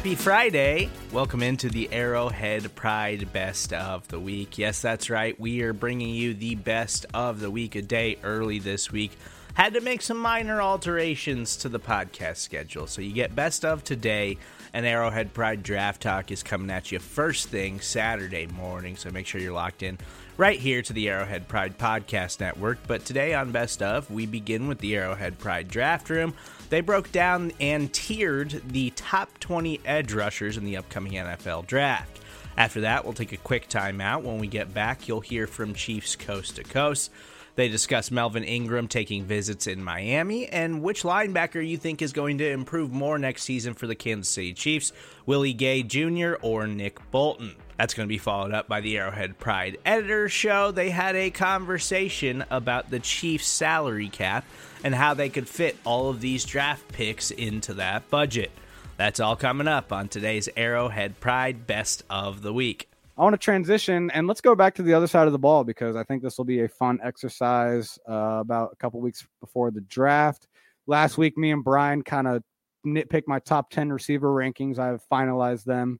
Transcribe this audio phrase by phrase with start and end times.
[0.00, 0.88] happy Friday.
[1.12, 4.56] Welcome into the Arrowhead Pride Best of the Week.
[4.56, 5.38] Yes, that's right.
[5.38, 9.12] We are bringing you the best of the week a day early this week.
[9.52, 12.86] Had to make some minor alterations to the podcast schedule.
[12.86, 14.38] So you get best of today,
[14.72, 18.96] and Arrowhead Pride Draft Talk is coming at you first thing Saturday morning.
[18.96, 19.98] So make sure you're locked in
[20.38, 22.78] right here to the Arrowhead Pride Podcast Network.
[22.86, 26.32] But today on Best of, we begin with the Arrowhead Pride Draft Room.
[26.70, 32.20] They broke down and tiered the top 20 edge rushers in the upcoming NFL draft.
[32.56, 34.22] After that, we'll take a quick timeout.
[34.22, 37.10] When we get back, you'll hear from Chiefs Coast to Coast.
[37.56, 42.38] They discuss Melvin Ingram taking visits in Miami and which linebacker you think is going
[42.38, 44.92] to improve more next season for the Kansas City Chiefs,
[45.26, 46.34] Willie Gay Jr.
[46.40, 47.56] or Nick Bolton.
[47.80, 50.70] That's going to be followed up by the Arrowhead Pride editor show.
[50.70, 54.44] They had a conversation about the Chiefs' salary cap
[54.84, 58.50] and how they could fit all of these draft picks into that budget.
[58.98, 62.86] That's all coming up on today's Arrowhead Pride Best of the Week.
[63.16, 65.64] I want to transition and let's go back to the other side of the ball
[65.64, 69.70] because I think this will be a fun exercise uh, about a couple weeks before
[69.70, 70.48] the draft.
[70.86, 72.42] Last week, me and Brian kind of
[72.86, 74.78] nitpicked my top 10 receiver rankings.
[74.78, 75.98] I've finalized them.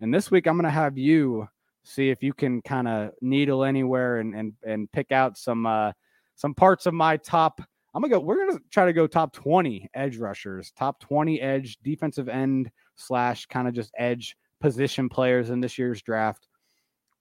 [0.00, 1.48] And this week, I'm going to have you
[1.82, 5.92] see if you can kind of needle anywhere and, and, and pick out some, uh,
[6.36, 7.60] some parts of my top.
[7.94, 11.78] I'm to go, we're to try to go top 20 edge rushers, top 20 edge
[11.82, 16.48] defensive end slash kind of just edge position players in this year's draft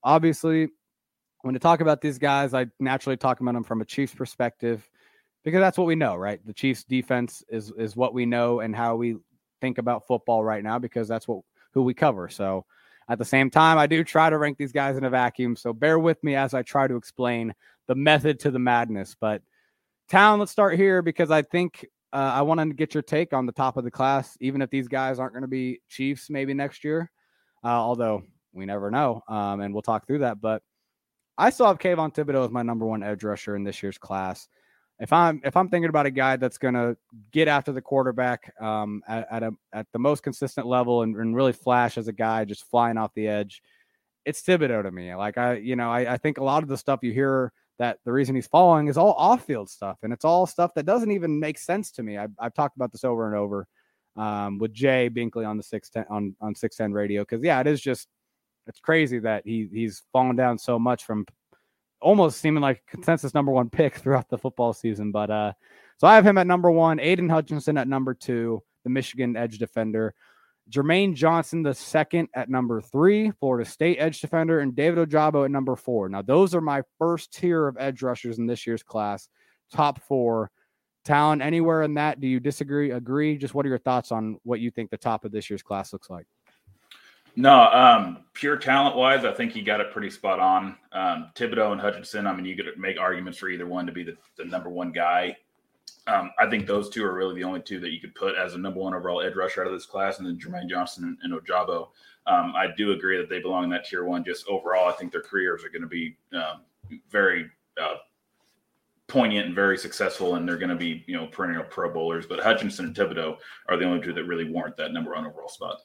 [0.07, 0.69] obviously,
[1.41, 4.89] when to talk about these guys, I naturally talk about them from a Chiefs perspective
[5.43, 6.43] because that's what we know, right?
[6.45, 9.17] The Chiefs defense is is what we know and how we
[9.61, 11.41] think about football right now because that's what
[11.73, 12.29] who we cover.
[12.29, 12.65] So
[13.09, 15.55] at the same time, I do try to rank these guys in a vacuum.
[15.55, 17.53] So bear with me as I try to explain
[17.87, 19.15] the method to the madness.
[19.19, 19.41] But
[20.09, 23.45] Town, let's start here because I think uh, I want to get your take on
[23.45, 26.53] the top of the class, even if these guys aren't going to be Chiefs maybe
[26.53, 27.11] next year.
[27.63, 28.23] Uh, although
[28.53, 29.21] we never know.
[29.27, 30.41] Um, and we'll talk through that.
[30.41, 30.61] But
[31.37, 34.47] I still have Kayvon Thibodeaux as my number one edge rusher in this year's class.
[34.99, 36.97] If I'm if I'm thinking about a guy that's going to
[37.31, 41.35] get after the quarterback um, at, at, a at the most consistent level and, and,
[41.35, 43.61] really flash as a guy just flying off the edge,
[44.25, 45.13] it's Thibodeaux to me.
[45.13, 47.99] Like I, you know, I, I think a lot of the stuff you hear that
[48.05, 51.11] the reason he's falling is all off field stuff, and it's all stuff that doesn't
[51.11, 52.17] even make sense to me.
[52.17, 53.67] I've, I've talked about this over and over
[54.15, 57.59] um, with Jay Binkley on the six ten on on six ten radio because yeah,
[57.59, 58.07] it is just
[58.65, 61.25] it's crazy that he he's fallen down so much from
[62.01, 65.11] almost seeming like consensus number one pick throughout the football season.
[65.11, 65.53] But uh,
[65.97, 69.57] so I have him at number one, Aidan Hutchinson at number two, the Michigan edge
[69.57, 70.13] defender.
[70.69, 75.51] Jermaine Johnson, the second at number three, Florida State edge defender, and David Ojabo at
[75.51, 76.09] number four.
[76.09, 79.29] Now, those are my first tier of edge rushers in this year's class,
[79.71, 80.51] top four.
[81.05, 82.19] Talent anywhere in that?
[82.19, 82.91] Do you disagree?
[82.91, 83.37] Agree?
[83.37, 85.93] Just what are your thoughts on what you think the top of this year's class
[85.93, 86.27] looks like?
[87.39, 90.75] No, um, pure talent wise, I think he got it pretty spot on.
[90.91, 94.03] Um, Thibodeaux and Hutchinson, I mean, you could make arguments for either one to be
[94.03, 95.37] the, the number one guy.
[96.07, 98.55] Um, I think those two are really the only two that you could put as
[98.55, 101.17] a number one overall edge rusher out of this class, and then Jermaine Johnson and,
[101.21, 101.89] and Ojabo.
[102.25, 104.23] Um, I do agree that they belong in that tier one.
[104.23, 106.61] Just overall, I think their careers are going to be um,
[107.11, 107.97] very uh,
[109.05, 112.25] poignant and very successful, and they're going to be you know perennial Pro Bowlers.
[112.25, 113.37] But Hutchinson and Thibodeaux
[113.69, 115.81] are the only two that really warrant that number one overall spot.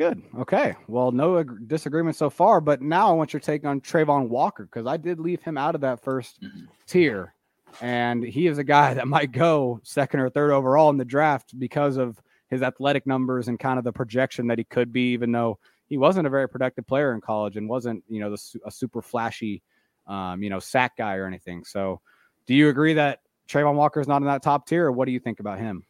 [0.00, 0.22] Good.
[0.34, 0.76] Okay.
[0.88, 4.64] Well, no ag- disagreement so far, but now I want your take on Travon Walker
[4.64, 6.64] because I did leave him out of that 1st mm-hmm.
[6.86, 7.34] tier,
[7.82, 11.52] and he is a guy that might go second or third overall in the draft
[11.58, 12.18] because of
[12.48, 15.98] his athletic numbers and kind of the projection that he could be, even though he
[15.98, 19.62] wasn't a very productive player in college and wasn't, you know, the, a super flashy,
[20.06, 21.62] um, you know, sack guy or anything.
[21.62, 22.00] So,
[22.46, 23.20] do you agree that
[23.50, 25.84] Travon Walker is not in that top tier, or what do you think about him?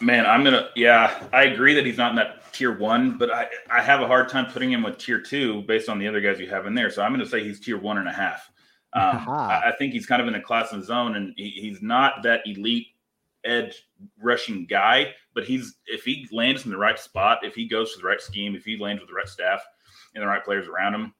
[0.00, 0.68] Man, I'm gonna.
[0.74, 4.06] Yeah, I agree that he's not in that tier one, but I I have a
[4.06, 6.74] hard time putting him with tier two based on the other guys you have in
[6.74, 6.90] there.
[6.90, 8.50] So I'm gonna say he's tier one and a half.
[8.96, 11.50] Um, I, I, think he's kind of in a class of his own, and he,
[11.50, 12.86] he's not that elite
[13.44, 13.88] edge
[14.22, 18.00] rushing guy, but he's if he lands in the right spot, if he goes to
[18.00, 19.64] the right scheme, if he lands with the right staff
[20.14, 21.12] and the right players around him,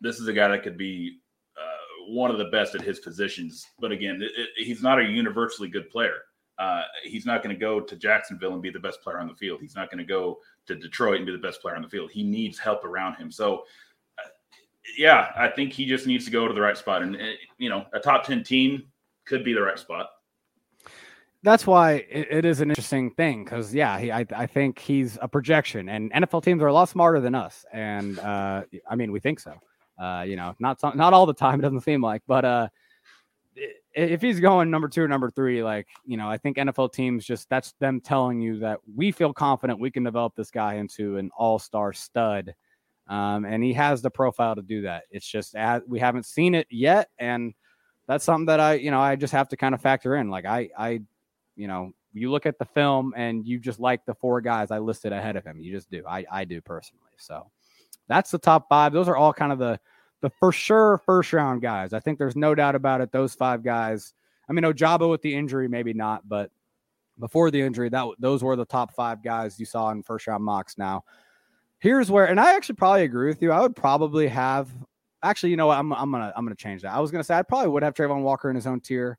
[0.00, 1.18] this is a guy that could be
[1.56, 3.66] uh, one of the best at his positions.
[3.78, 6.22] But again, it, it, he's not a universally good player.
[6.58, 9.34] Uh, he's not going to go to Jacksonville and be the best player on the
[9.34, 9.60] field.
[9.60, 12.10] He's not going to go to Detroit and be the best player on the field.
[12.10, 13.30] He needs help around him.
[13.30, 13.64] So
[14.96, 17.02] yeah, I think he just needs to go to the right spot.
[17.02, 18.84] And, eh, you know, a top 10 team
[19.24, 20.08] could be the right spot.
[21.44, 25.18] That's why it, it is an interesting thing because, yeah, he, I, I think he's
[25.20, 27.64] a projection, and NFL teams are a lot smarter than us.
[27.72, 29.54] And uh, I mean, we think so.
[30.00, 32.68] Uh, you know, not not all the time, it doesn't seem like, but uh,
[33.94, 37.24] if he's going number two or number three, like, you know, I think NFL teams
[37.24, 41.16] just that's them telling you that we feel confident we can develop this guy into
[41.16, 42.54] an all star stud
[43.08, 45.04] um, and he has the profile to do that.
[45.10, 45.54] It's just
[45.86, 47.52] we haven't seen it yet, and
[48.06, 50.30] that's something that I, you know, I just have to kind of factor in.
[50.30, 51.00] Like I, I,
[51.56, 54.78] you know, you look at the film and you just like the four guys I
[54.78, 55.60] listed ahead of him.
[55.60, 56.04] You just do.
[56.06, 57.12] I, I do personally.
[57.16, 57.50] So
[58.08, 58.92] that's the top five.
[58.92, 59.78] Those are all kind of the,
[60.22, 61.92] the for sure first round guys.
[61.92, 63.12] I think there's no doubt about it.
[63.12, 64.14] Those five guys.
[64.48, 66.50] I mean, Ojabo with the injury, maybe not, but
[67.18, 70.44] before the injury, that those were the top five guys you saw in first round
[70.44, 70.78] mocks.
[70.78, 71.04] Now,
[71.78, 73.52] here's where, and I actually probably agree with you.
[73.52, 74.68] I would probably have,
[75.22, 75.78] actually, you know what?
[75.78, 76.94] I'm, I'm gonna I'm gonna change that.
[76.94, 79.18] I was gonna say I probably would have Travon Walker in his own tier,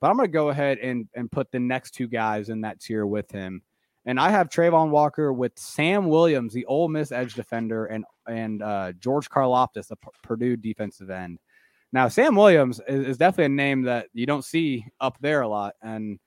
[0.00, 3.06] but I'm gonna go ahead and and put the next two guys in that tier
[3.06, 3.62] with him.
[4.10, 8.60] And I have Travon Walker with Sam Williams, the Ole Miss edge defender, and and
[8.60, 11.38] uh, George Karlaftis, the P- Purdue defensive end.
[11.92, 15.48] Now, Sam Williams is, is, definitely a name that you don't see up there a
[15.48, 15.74] lot.
[15.80, 16.18] And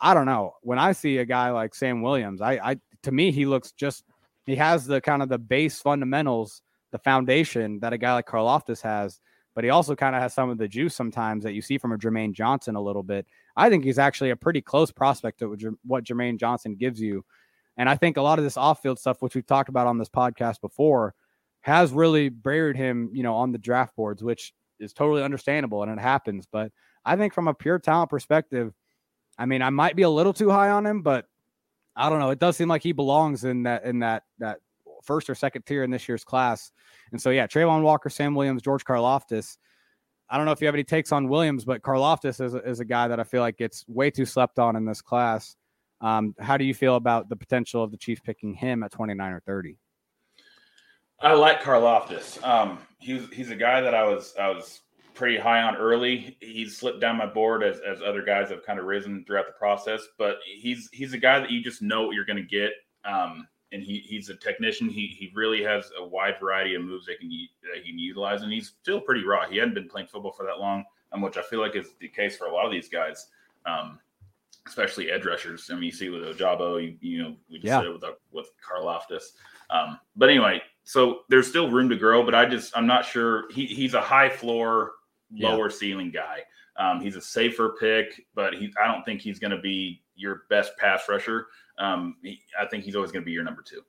[0.00, 3.30] I don't know when I see a guy like Sam Williams, I, I to me
[3.30, 4.04] he looks just
[4.46, 8.80] he has the kind of the base fundamentals, the foundation that a guy like Karlaftis
[8.80, 9.20] has,
[9.58, 11.90] but he also kind of has some of the juice sometimes that you see from
[11.90, 13.26] a Jermaine Johnson a little bit.
[13.56, 17.24] I think he's actually a pretty close prospect to what Jermaine Johnson gives you.
[17.76, 20.08] And I think a lot of this off-field stuff, which we've talked about on this
[20.08, 21.12] podcast before,
[21.62, 25.90] has really buried him, you know, on the draft boards, which is totally understandable and
[25.90, 26.46] it happens.
[26.46, 26.70] But
[27.04, 28.72] I think from a pure talent perspective,
[29.40, 31.26] I mean, I might be a little too high on him, but
[31.96, 32.30] I don't know.
[32.30, 34.60] It does seem like he belongs in that in that that
[35.08, 36.70] first or second tier in this year's class.
[37.10, 39.56] And so yeah, Travon Walker, Sam Williams, George Karlaftis.
[40.30, 42.80] I don't know if you have any takes on Williams, but Karlaftis is a, is
[42.80, 45.56] a guy that I feel like gets way too slept on in this class.
[46.02, 49.32] Um, how do you feel about the potential of the Chiefs picking him at 29
[49.32, 49.78] or 30?
[51.20, 52.44] I like Karlaftis.
[52.46, 54.82] Um, he's he's a guy that I was I was
[55.14, 56.36] pretty high on early.
[56.40, 59.58] He's slipped down my board as, as other guys have kind of risen throughout the
[59.58, 62.72] process, but he's he's a guy that you just know what you're going to get.
[63.04, 64.88] Um, and he, he's a technician.
[64.88, 67.30] He he really has a wide variety of moves that can
[67.62, 69.48] that he can utilize, and he's still pretty raw.
[69.48, 72.08] He hadn't been playing football for that long, um, which I feel like is the
[72.08, 73.28] case for a lot of these guys,
[73.66, 73.98] um,
[74.66, 75.68] especially edge rushers.
[75.70, 77.80] I mean, you see with Ojabo, you, you know, we just yeah.
[77.80, 79.24] said it with with Karlaftis.
[79.70, 83.50] Um, but anyway, so there's still room to grow, but I just I'm not sure.
[83.52, 84.92] He he's a high floor
[85.30, 85.76] lower yeah.
[85.76, 86.40] ceiling guy.
[86.78, 90.42] Um, he's a safer pick, but he, I don't think he's going to be your
[90.48, 91.48] best pass rusher.
[91.78, 93.82] Um, he, I think he's always going to be your number two.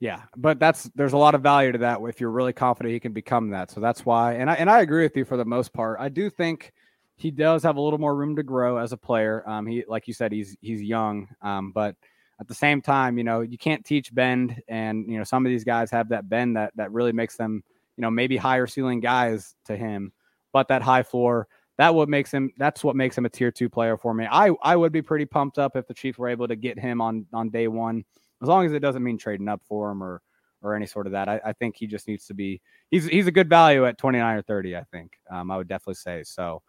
[0.00, 3.00] Yeah, but that's there's a lot of value to that if you're really confident he
[3.00, 3.70] can become that.
[3.70, 5.98] So that's why, and I and I agree with you for the most part.
[6.00, 6.72] I do think
[7.16, 9.42] he does have a little more room to grow as a player.
[9.48, 11.96] Um, he like you said, he's he's young, um, but
[12.40, 15.50] at the same time, you know, you can't teach bend, and you know some of
[15.50, 17.64] these guys have that bend that that really makes them,
[17.96, 20.12] you know, maybe higher ceiling guys to him
[20.52, 21.48] but that high floor.
[21.78, 22.52] That what makes him.
[22.58, 24.26] That's what makes him a tier two player for me.
[24.30, 27.00] I I would be pretty pumped up if the Chiefs were able to get him
[27.00, 28.04] on on day one,
[28.42, 30.20] as long as it doesn't mean trading up for him or
[30.60, 31.28] or any sort of that.
[31.28, 32.60] I, I think he just needs to be.
[32.90, 34.76] He's he's a good value at twenty nine or thirty.
[34.76, 35.12] I think.
[35.30, 36.62] Um, I would definitely say so.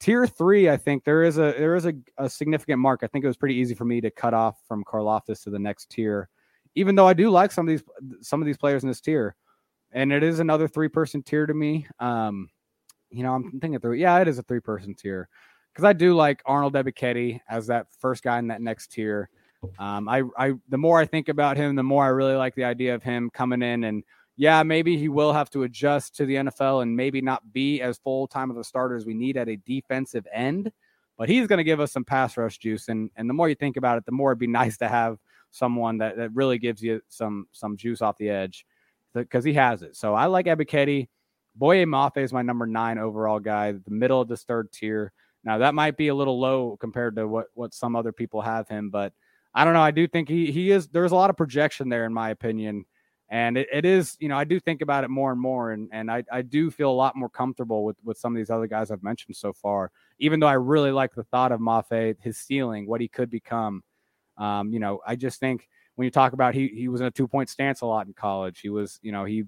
[0.00, 3.00] Tier three, I think there is a there is a, a significant mark.
[3.02, 5.58] I think it was pretty easy for me to cut off from Karlaftis to the
[5.58, 6.28] next tier,
[6.74, 7.84] even though I do like some of these
[8.20, 9.34] some of these players in this tier,
[9.92, 11.86] and it is another three person tier to me.
[12.00, 12.50] Um,
[13.12, 13.94] you know, I'm thinking through.
[13.94, 15.28] Yeah, it is a three person tier
[15.72, 19.28] because I do like Arnold Ebiketie as that first guy in that next tier.
[19.78, 22.64] Um, I, I, the more I think about him, the more I really like the
[22.64, 24.02] idea of him coming in and
[24.36, 27.98] yeah, maybe he will have to adjust to the NFL and maybe not be as
[27.98, 30.72] full time of a starter as we need at a defensive end,
[31.18, 32.88] but he's going to give us some pass rush juice.
[32.88, 35.18] And and the more you think about it, the more it'd be nice to have
[35.50, 38.66] someone that, that really gives you some some juice off the edge
[39.14, 39.96] because he has it.
[39.96, 41.08] So I like Ebiketie.
[41.54, 45.12] Boye Mafe is my number nine overall guy, the middle of this third tier.
[45.44, 48.68] Now that might be a little low compared to what what some other people have
[48.68, 49.12] him, but
[49.54, 49.82] I don't know.
[49.82, 50.88] I do think he he is.
[50.88, 52.86] There's a lot of projection there, in my opinion,
[53.28, 55.88] And it, it is, you know, I do think about it more and more, and
[55.90, 58.66] and I, I do feel a lot more comfortable with with some of these other
[58.66, 59.90] guys I've mentioned so far.
[60.18, 63.82] Even though I really like the thought of Mafe, his ceiling, what he could become.
[64.36, 67.10] Um, you know, I just think when you talk about he he was in a
[67.10, 68.60] two point stance a lot in college.
[68.60, 69.44] He was, you know, he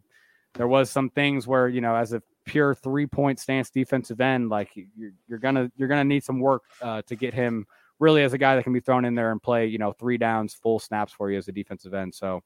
[0.54, 4.48] there was some things where you know as a pure three point stance defensive end,
[4.48, 7.66] like you're, you're gonna you're gonna need some work uh, to get him
[7.98, 10.18] really as a guy that can be thrown in there and play, you know, three
[10.18, 12.14] downs, full snaps for you as a defensive end.
[12.14, 12.42] So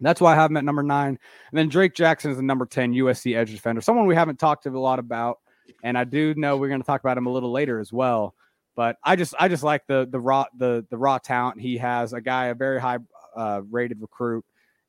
[0.00, 1.18] that's why I have him at number nine.
[1.50, 4.66] And then Drake Jackson is the number 10 USC edge defender, someone we haven't talked
[4.66, 5.38] a lot about.
[5.82, 8.34] And I do know we're going to talk about him a little later as well.
[8.76, 12.12] But I just I just like the the raw the the raw talent he has.
[12.12, 12.98] A guy, a very high
[13.36, 14.44] uh, rated recruit,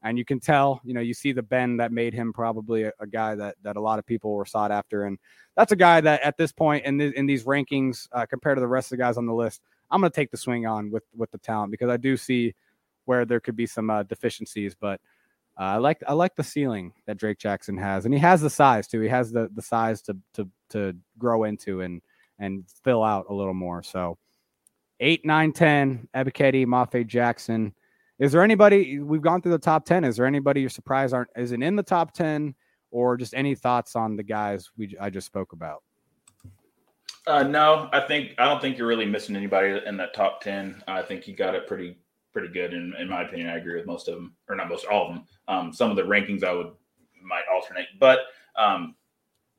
[0.05, 0.79] and you can tell.
[0.85, 3.75] You know, you see the bend that made him probably a, a, guy that that
[3.75, 5.17] a lot of people were sought after, and
[5.57, 8.61] that's a guy that at this point in the, in these rankings uh, compared to
[8.61, 10.91] the rest of the guys on the list, I'm going to take the swing on
[10.91, 12.53] with with the talent because I do see
[13.05, 15.01] where there could be some uh, deficiencies, but
[15.59, 18.49] uh, I like I like the ceiling that Drake Jackson has, and he has the
[18.49, 19.01] size too.
[19.01, 22.01] He has the the size to to to grow into and
[22.37, 23.81] and fill out a little more.
[23.81, 24.19] So
[24.99, 27.73] eight, nine, ten, Ebiketie, Mafe Jackson.
[28.19, 30.03] Is there anybody we've gone through the top ten?
[30.03, 32.55] Is there anybody you're surprised aren't isn't in the top ten,
[32.91, 35.83] or just any thoughts on the guys we I just spoke about?
[37.27, 40.81] Uh, no, I think I don't think you're really missing anybody in that top ten.
[40.87, 41.97] I think you got it pretty
[42.31, 43.49] pretty good in, in my opinion.
[43.49, 45.25] I agree with most of them, or not most, all of them.
[45.47, 46.71] Um, some of the rankings I would
[47.23, 48.19] might alternate, but
[48.55, 48.95] um,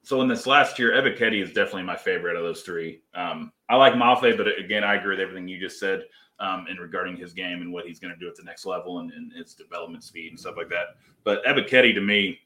[0.03, 3.03] so in this last year, Ebiketie is definitely my favorite of those three.
[3.15, 6.05] Um, I like Mafe, but again, I agree with everything you just said
[6.41, 8.99] um, in regarding his game and what he's going to do at the next level
[8.99, 10.97] and, and his development speed and stuff like that.
[11.25, 12.39] But Ebiketie, to me,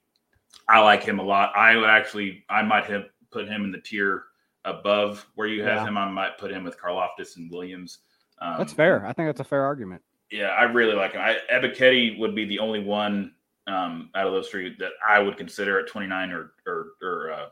[0.69, 1.53] I like him a lot.
[1.57, 4.25] I would actually, I might have put him in the tier
[4.65, 5.89] above where you have yeah.
[5.89, 5.99] him.
[5.99, 7.99] I might put him with Karlaftis and Williams.
[8.41, 9.05] Um, that's fair.
[9.07, 10.03] I think that's a fair argument.
[10.31, 11.21] Yeah, I really like him.
[11.21, 13.35] I, Ebiketie would be the only one
[13.67, 17.47] um, out of those three that I would consider at 29 or or or, uh,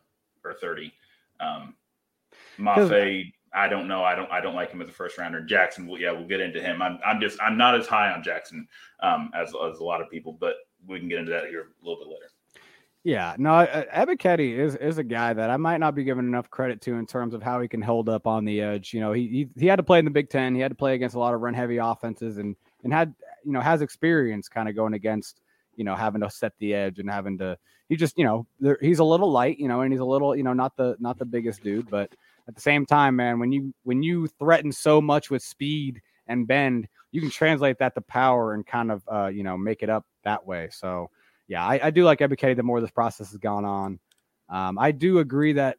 [0.44, 0.92] or 30.
[1.40, 1.74] Um,
[2.58, 4.04] Mafe, I don't know.
[4.04, 5.40] I don't I don't like him as a first rounder.
[5.40, 6.82] Jackson, well, yeah, we'll get into him.
[6.82, 8.66] I'm I'm just I'm not as high on Jackson
[9.00, 11.84] um, as as a lot of people, but we can get into that here a
[11.86, 12.30] little bit later.
[13.04, 16.80] Yeah, no, Ebiketie is is a guy that I might not be giving enough credit
[16.82, 18.92] to in terms of how he can hold up on the edge.
[18.92, 20.54] You know, he he, he had to play in the Big Ten.
[20.54, 23.14] He had to play against a lot of run heavy offenses, and and had
[23.44, 25.40] you know has experience kind of going against
[25.76, 27.56] you know having to set the edge and having to
[27.88, 30.36] he just you know there, he's a little light you know and he's a little
[30.36, 32.12] you know not the not the biggest dude but
[32.48, 36.46] at the same time man when you when you threaten so much with speed and
[36.46, 39.90] bend you can translate that to power and kind of uh, you know make it
[39.90, 41.08] up that way so
[41.46, 44.00] yeah I, I do like Ebiketie the more this process has gone on
[44.48, 45.76] um, I do agree that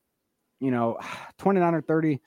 [0.59, 0.97] you know
[1.39, 2.21] 29 or 30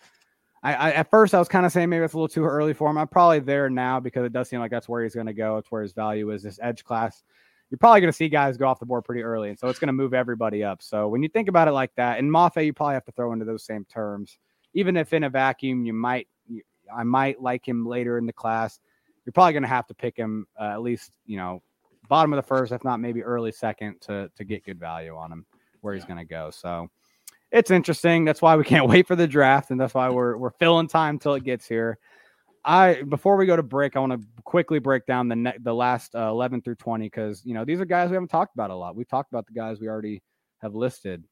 [0.62, 2.72] I, I, at first I was kind of saying maybe it's a little too early
[2.72, 2.96] for him.
[2.96, 5.56] I'm probably there now because it does seem like that's where he's going to go.
[5.56, 6.42] It's where his value is.
[6.42, 7.24] This edge class,
[7.72, 9.78] you're probably going to see guys go off the board pretty early, and so it's
[9.78, 10.82] going to move everybody up.
[10.82, 13.32] So when you think about it like that, and Mafe, you probably have to throw
[13.32, 14.36] into those same terms.
[14.74, 16.60] Even if in a vacuum, you might, you,
[16.94, 18.78] I might like him later in the class.
[19.24, 21.62] You're probably going to have to pick him uh, at least, you know,
[22.10, 25.32] bottom of the first, if not maybe early second, to to get good value on
[25.32, 25.46] him
[25.80, 26.50] where he's going to go.
[26.50, 26.90] So
[27.50, 28.26] it's interesting.
[28.26, 31.18] That's why we can't wait for the draft, and that's why we're we're filling time
[31.18, 31.98] till it gets here.
[32.64, 35.74] I before we go to break, I want to quickly break down the ne- the
[35.74, 38.70] last uh, 11 through 20 because you know these are guys we haven't talked about
[38.70, 38.94] a lot.
[38.94, 40.22] We've talked about the guys we already
[40.60, 41.24] have listed.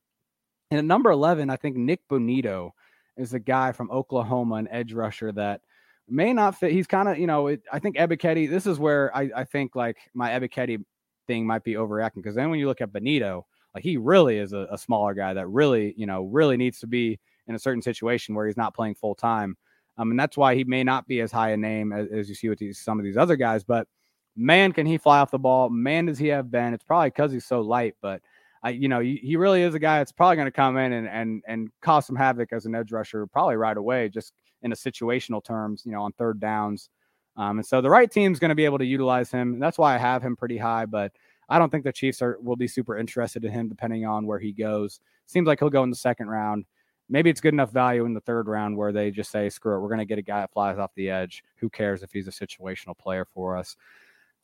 [0.70, 2.70] And at number 11, I think Nik Bonitto
[3.16, 5.60] is a guy from Oklahoma, an edge rusher that
[6.08, 6.72] may not fit.
[6.72, 9.74] He's kind of, you know, it, I think Ebiketie, this is where I, I think
[9.74, 10.84] like my Ebiketie
[11.26, 13.44] thing might be overreacting because then when you look at Bonitto,
[13.74, 16.88] like he really is a, a, smaller guy that really, you know, really needs to
[16.88, 19.56] be in a certain situation where he's not playing full time.
[20.00, 22.34] Um, and that's why he may not be as high a name as, as you
[22.34, 23.64] see with these, some of these other guys.
[23.64, 23.86] But
[24.34, 25.68] man, can he fly off the ball?
[25.68, 26.72] Man, does he have been?
[26.72, 28.22] It's probably because he's so light, but
[28.62, 30.92] I, you know, he, he really is a guy that's probably going to come in
[30.94, 34.72] and and and cause some havoc as an edge rusher, probably right away, just in
[34.72, 36.88] a situational terms, you know, on third downs.
[37.36, 39.54] Um, and so the right team's going to be able to utilize him.
[39.54, 41.12] And that's why I have him pretty high, but
[41.48, 44.38] I don't think the Chiefs are will be super interested in him depending on where
[44.38, 45.00] he goes.
[45.26, 46.64] Seems like he'll go in the second round.
[47.10, 49.80] Maybe it's good enough value in the third round where they just say, screw it,
[49.80, 51.42] we're going to get a guy that flies off the edge.
[51.56, 53.76] Who cares if he's a situational player for us?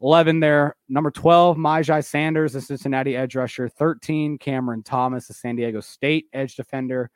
[0.03, 0.77] 11 there.
[0.89, 3.69] Number 12, Myjai Sanders, the Cincinnati edge rusher.
[3.69, 7.11] 13, Cameron Thomas, the San Diego State edge defender.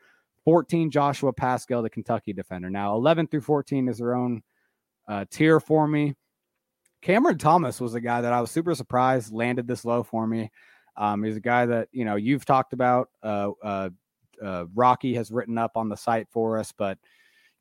[0.44, 2.70] 14, Joshua Paschal, the Kentucky defender.
[2.70, 4.42] Now, 11 through 14 is their own
[5.06, 6.14] uh, tier for me.
[7.02, 10.50] Cameron Thomas was a guy that I was super surprised landed this low for me.
[10.96, 13.08] Um, he's a guy that you know you've talked about.
[13.22, 13.90] Uh, uh,
[14.42, 16.98] uh, Rocky has written up on the site for us, but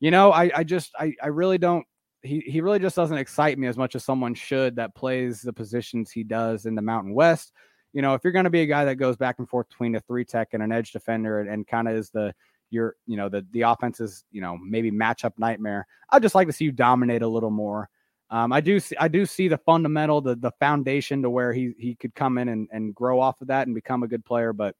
[0.00, 1.86] you know, I, I just I, I really don't
[2.22, 5.52] he he really just doesn't excite me as much as someone should that plays the
[5.52, 7.52] positions he does in the Mountain West.
[7.92, 9.94] You know, if you're going to be a guy that goes back and forth between
[9.94, 12.34] a three tech and an edge defender and, and kind of is the
[12.70, 15.86] your you know the the offense is you know maybe matchup nightmare.
[16.10, 17.88] I'd just like to see you dominate a little more.
[18.30, 21.72] Um, I do see I do see the fundamental the the foundation to where he
[21.78, 24.52] he could come in and, and grow off of that and become a good player,
[24.52, 24.76] but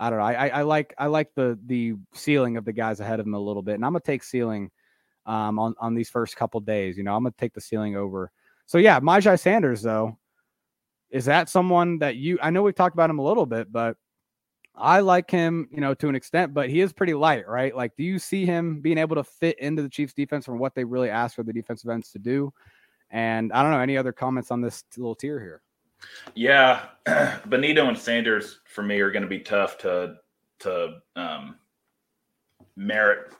[0.00, 0.24] I don't know.
[0.24, 3.38] I, I, like I like the the ceiling of the guys ahead of him a
[3.38, 4.70] little bit, and I'm gonna take ceiling
[5.26, 6.96] um, on on these first couple days.
[6.96, 8.30] You know, I'm gonna take the ceiling over.
[8.66, 10.16] So yeah, Myjai Sanders though,
[11.10, 12.38] is that someone that you?
[12.40, 13.96] I know we've talked about him a little bit, but
[14.78, 17.74] I like him, you know, to an extent, but he is pretty light, right?
[17.74, 20.74] Like, do you see him being able to fit into the Chiefs defense from what
[20.76, 22.52] they really asked for the defensive ends to do?
[23.10, 25.62] And I don't know any other comments on this little tier here.
[26.34, 30.16] Yeah, Bonitto and Sanders for me are going to be tough to
[30.60, 31.56] to um,
[32.76, 33.32] merit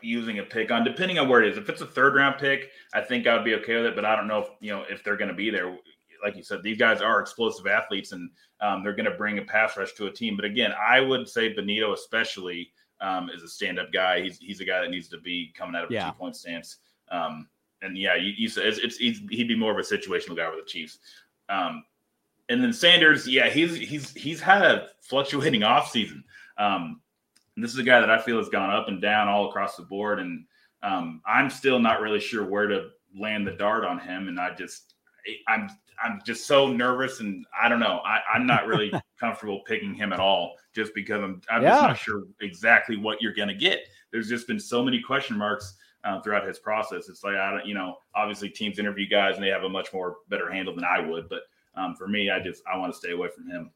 [0.00, 1.58] using a pick on, depending on where it is.
[1.58, 3.96] If it's a third round pick, I think I would be okay with it.
[3.96, 5.76] But I don't know if you know if they're going to be there.
[6.24, 9.42] Like you said, these guys are explosive athletes, and um, they're going to bring a
[9.42, 10.36] pass rush to a team.
[10.36, 12.70] But again, I would say Bonitto, especially
[13.00, 14.22] um, is a stand up guy.
[14.22, 16.78] He's he's a guy that needs to be coming out of a two point stance.
[17.10, 17.48] Um,
[17.82, 20.64] and yeah, you, you said it's, it's he'd be more of a situational guy with
[20.64, 20.98] the Chiefs.
[21.48, 21.84] Um,
[22.48, 26.22] and then Sanders, yeah, he's he's he's had a fluctuating offseason.
[26.58, 27.00] Um,
[27.56, 29.82] this is a guy that I feel has gone up and down all across the
[29.82, 30.44] board, and
[30.82, 34.28] um, I'm still not really sure where to land the dart on him.
[34.28, 34.94] And I just,
[35.48, 35.68] I'm
[36.02, 38.00] I'm just so nervous, and I don't know.
[38.04, 41.70] I, I'm not really comfortable picking him at all, just because I'm I'm yeah.
[41.70, 43.80] just not sure exactly what you're going to get.
[44.12, 45.74] There's just been so many question marks.
[46.04, 49.42] Uh, throughout his process, it's like I don't, you know, obviously teams interview guys and
[49.42, 51.40] they have a much more better handle than I would, but
[51.76, 53.70] um, for me, I just I want to stay away from him.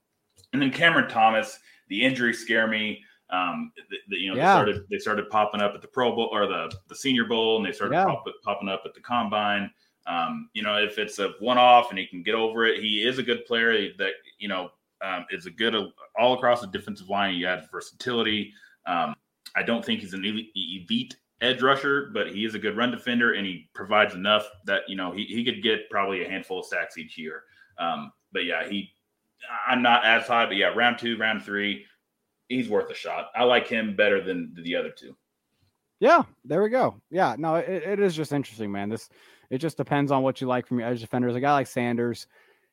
[0.52, 3.02] And then Cameron Thomas, the injuries scare me.
[3.30, 4.46] Um, the, the, you know, yeah.
[4.46, 7.56] they started they started popping up at the Pro Bowl or the the Senior Bowl,
[7.56, 8.04] and they started yeah.
[8.04, 9.70] pop, popping up at the Combine.
[10.06, 13.06] Um, you know, if it's a one off and he can get over it, he
[13.06, 14.70] is a good player that you know
[15.02, 15.74] um, is a good
[16.18, 17.34] all across the defensive line.
[17.34, 18.52] He has versatility.
[18.86, 19.14] Um,
[19.56, 23.34] I don't think he's an elite edge rusher, but he is a good run defender
[23.34, 26.66] and he provides enough that you know he, he could get probably a handful of
[26.66, 27.44] sacks each year.
[27.80, 28.90] Um, but yeah, he
[29.66, 31.84] I'm not as high, but yeah, round two, round three,
[32.48, 33.30] he's worth a shot.
[33.34, 35.16] I like him better than the other two.
[35.98, 37.00] Yeah, there we go.
[37.10, 38.88] Yeah, no, it, it is just interesting, man.
[38.88, 39.08] This
[39.50, 41.34] it just depends on what you like from your edge defenders.
[41.34, 42.26] A guy like Sanders,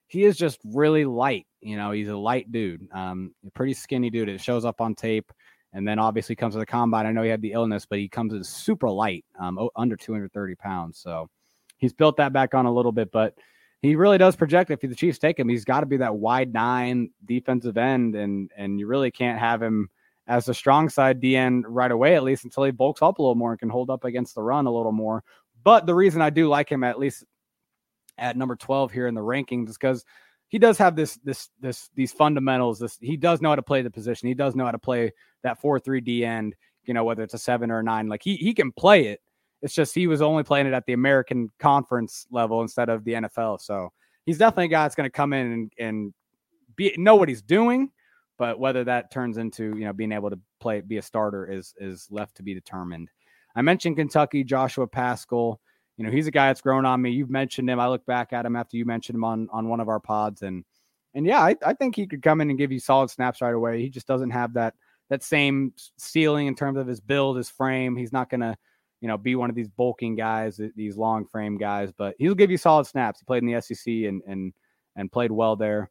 [0.08, 1.48] he is just really light.
[1.62, 4.30] You know, he's a light dude, um, pretty skinny dude.
[4.30, 5.32] It shows up on tape,
[5.74, 7.06] and then obviously comes to the combine.
[7.06, 10.56] I know he had the illness, but he comes in super light, um, under 230
[10.56, 10.98] pounds.
[11.00, 11.30] So
[11.78, 13.36] he's built that back on a little bit, but
[13.82, 16.54] he really does project if the Chiefs take him, he's got to be that wide
[16.54, 19.90] nine defensive end, and and you really can't have him
[20.28, 23.36] as the strong side DN right away, at least until he bulks up a little
[23.36, 25.24] more and can hold up against the run a little more.
[25.64, 27.24] But the reason I do like him at least
[28.18, 30.04] at number 12 here in the rankings is because
[30.50, 32.80] he does have this this this these fundamentals.
[32.80, 34.28] This he does know how to play the position.
[34.28, 35.12] He does know how to play
[35.44, 36.56] that four three D end.
[36.86, 38.08] You know whether it's a seven or a nine.
[38.08, 39.22] Like he he can play it.
[39.62, 43.14] It's just he was only playing it at the American Conference level instead of the
[43.14, 43.60] NFL.
[43.62, 43.92] So
[44.26, 46.14] he's definitely a guy that's going to come in and, and
[46.76, 47.92] be know what he's doing,
[48.38, 51.74] but whether that turns into you know being able to play be a starter is
[51.80, 53.10] is left to be determined.
[53.56, 55.60] I mentioned Kentucky, Joshua Paschal.
[55.98, 57.10] You know he's a guy that's grown on me.
[57.10, 57.80] You've mentioned him.
[57.80, 60.44] I look back at him after you mentioned him on on one of our pods,
[60.44, 60.64] and
[61.16, 63.56] and yeah, I, I think he could come in and give you solid snaps right
[63.56, 63.82] away.
[63.82, 64.76] He just doesn't have that
[65.10, 67.96] that same ceiling in terms of his build, his frame.
[67.96, 68.56] He's not going to
[69.02, 72.52] you know, be one of these bulking guys, these long frame guys, but he'll give
[72.52, 73.20] you solid snaps.
[73.20, 74.54] He played in the SEC and and
[74.96, 75.90] and played well there.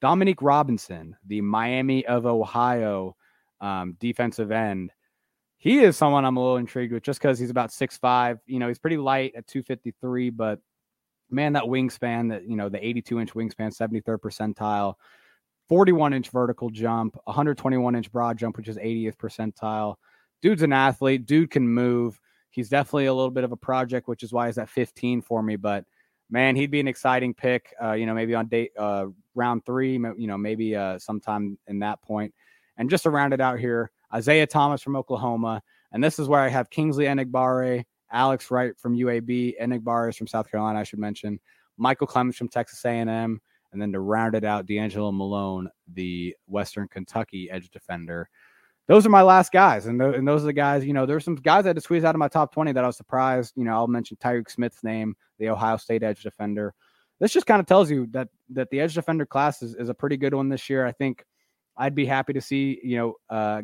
[0.00, 3.16] Dominique Robinson, the Miami of Ohio
[3.60, 4.92] um, defensive end,
[5.58, 8.38] he is someone I'm a little intrigued with just because he's about six five.
[8.46, 10.60] You know, he's pretty light at 253, but
[11.30, 14.94] man, that wingspan, that you know, the 82 inch wingspan, 73rd percentile,
[15.68, 19.96] 41 inch vertical jump, 121 inch broad jump, which is 80th percentile.
[20.40, 21.26] Dude's an athlete.
[21.26, 22.18] Dude can move.
[22.58, 25.44] He's definitely a little bit of a project, which is why he's at 15 for
[25.44, 25.54] me.
[25.54, 25.84] But
[26.28, 27.72] man, he'd be an exciting pick.
[27.80, 29.92] Uh, you know, maybe on date uh, round three.
[29.92, 32.34] You know, maybe uh, sometime in that point.
[32.76, 36.40] And just to round it out here, Isaiah Thomas from Oklahoma, and this is where
[36.40, 40.80] I have Kingsley Enagbare, Alex Wright from UAB, Enagbare is from South Carolina.
[40.80, 41.38] I should mention
[41.76, 43.40] Michael Clemons from Texas A&M,
[43.70, 48.28] and then to round it out, D'Angelo Malone, the Western Kentucky edge defender
[48.88, 49.86] those are my last guys.
[49.86, 51.82] And, th- and those are the guys, you know, there's some guys I had to
[51.82, 53.52] squeeze out of my top 20 that I was surprised.
[53.54, 56.74] You know, I'll mention Tyreke Smith's name, the Ohio State edge defender.
[57.20, 59.94] This just kind of tells you that that the edge defender class is, is a
[59.94, 60.86] pretty good one this year.
[60.86, 61.24] I think
[61.76, 63.62] I'd be happy to see, you know, uh,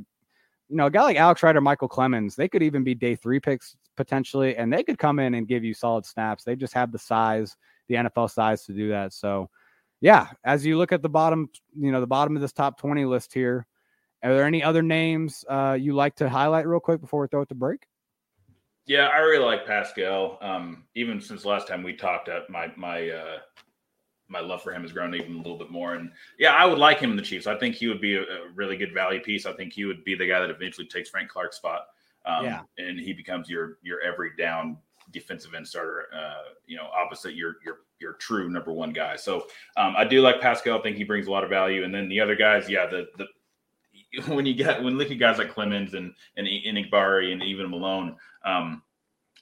[0.68, 2.36] you know, a guy like Alex or Michael Clemons.
[2.36, 5.64] they could even be day three picks potentially, and they could come in and give
[5.64, 6.44] you solid snaps.
[6.44, 7.56] They just have the size,
[7.88, 9.12] the NFL size to do that.
[9.12, 9.50] So,
[10.00, 13.04] yeah, as you look at the bottom, you know, the bottom of this top 20
[13.04, 13.66] list here,
[14.24, 17.42] are there any other names uh, you like to highlight real quick before we throw
[17.42, 17.86] it to break?
[18.86, 20.38] Yeah, I really like Paschal.
[20.40, 23.38] Um, even since last time we talked, uh, my my uh,
[24.28, 25.94] my love for him has grown even a little bit more.
[25.94, 27.46] And yeah, I would like him in the Chiefs.
[27.46, 29.46] I think he would be a, a really good value piece.
[29.46, 31.86] I think he would be the guy that eventually takes Frank Clark's spot.
[32.26, 32.62] Um, yeah.
[32.78, 34.78] and he becomes your your every down
[35.12, 36.06] defensive end starter.
[36.14, 39.16] Uh, you know, opposite your your your true number one guy.
[39.16, 40.78] So um, I do like Paschal.
[40.78, 41.84] I think he brings a lot of value.
[41.84, 43.26] And then the other guys, yeah, the the
[44.26, 48.16] when you get when looking at guys like Clemons and and Enagbare and even Malone,
[48.44, 48.82] um,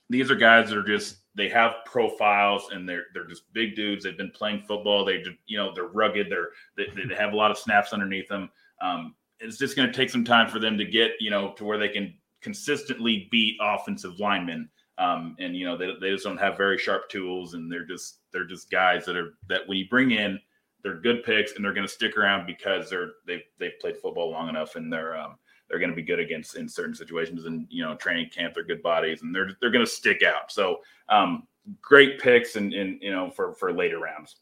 [0.09, 4.05] these are guys that are just they have profiles and they're they're just big dudes.
[4.05, 5.05] They've been playing football.
[5.05, 6.31] They you know they're rugged.
[6.31, 8.51] They're they, they have a lot of snaps underneath them.
[8.81, 11.65] Um, it's just going to take some time for them to get you know to
[11.65, 14.69] where they can consistently beat offensive linemen.
[14.99, 18.19] Um, and you know they, they just don't have very sharp tools, and they're just
[18.33, 20.39] they're just guys that are that when you bring in,
[20.83, 24.31] they're good picks, and they're going to stick around because they're they've they've played football
[24.31, 25.37] long enough, and they're um,
[25.68, 27.45] they're going to be good against in certain situations.
[27.45, 30.51] And you know, training camp, they're good bodies, and they're they're going to stick out.
[30.51, 31.47] So um,
[31.81, 34.37] great picks, and and you know for for later rounds.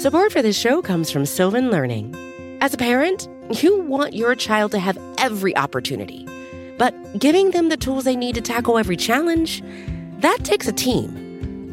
[0.00, 2.14] Support for this show comes from Sylvan Learning.
[2.60, 6.26] As a parent, you want your child to have every opportunity,
[6.78, 9.62] but giving them the tools they need to tackle every challenge,
[10.18, 11.25] that takes a team.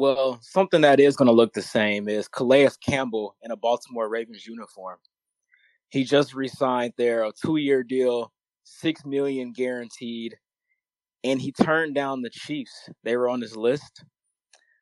[0.00, 4.08] Well, something that is going to look the same is Calais Campbell in a Baltimore
[4.08, 4.96] Ravens uniform.
[5.90, 8.32] He just re-signed there a two-year deal,
[8.64, 10.38] six million guaranteed,
[11.22, 12.88] and he turned down the Chiefs.
[13.04, 14.02] They were on his list.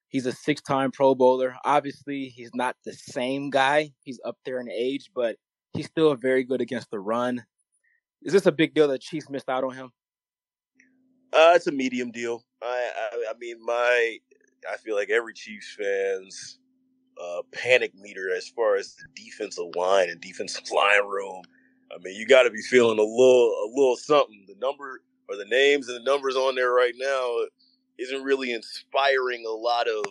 [0.07, 1.57] He's a six-time Pro Bowler.
[1.65, 3.91] Obviously, he's not the same guy.
[4.05, 5.35] He's up there in age, but
[5.73, 7.45] he's still very good against the run.
[8.23, 9.91] Is this a big deal that Chiefs missed out on him?
[11.33, 12.45] Uh, it's a medium deal.
[12.63, 14.19] I, I, I mean, my
[14.71, 16.59] I feel like every Chiefs fans
[17.21, 21.43] uh, panic meter as far as the defensive line and defensive line room.
[21.93, 24.45] I mean, you got to be feeling a little a little something.
[24.47, 27.37] The number or the names and the numbers on there right now
[27.99, 30.05] isn't really inspiring a lot of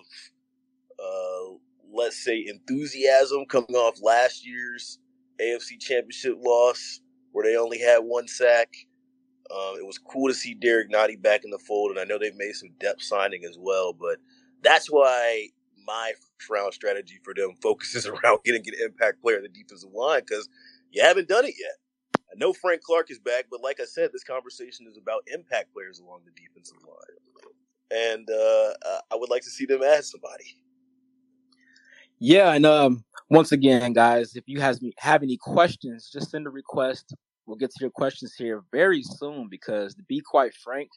[0.99, 1.57] uh,
[1.93, 4.99] let's say enthusiasm coming off last year's
[5.39, 6.99] AFC Championship loss
[7.31, 8.73] where they only had one sack.
[9.51, 12.17] Um, it was cool to see Derrick Nnadi back in the fold, and I know
[12.17, 13.93] they've made some depth signing as well.
[13.93, 14.17] But
[14.67, 15.47] that's why
[15.86, 16.12] my
[16.51, 20.49] round strategy for them focuses around getting an impact player in the defensive line because
[20.91, 21.77] you haven't done it yet.
[22.30, 25.73] I know Frank Clark is back, but like I said, this conversation is about impact
[25.73, 30.58] players along the defensive line, and uh, I would like to see them add somebody.
[32.19, 36.49] Yeah, and um, once again, guys, if you has, have any questions, just send a
[36.49, 37.15] request.
[37.45, 40.89] We'll get to your questions here very soon because, to be quite frank,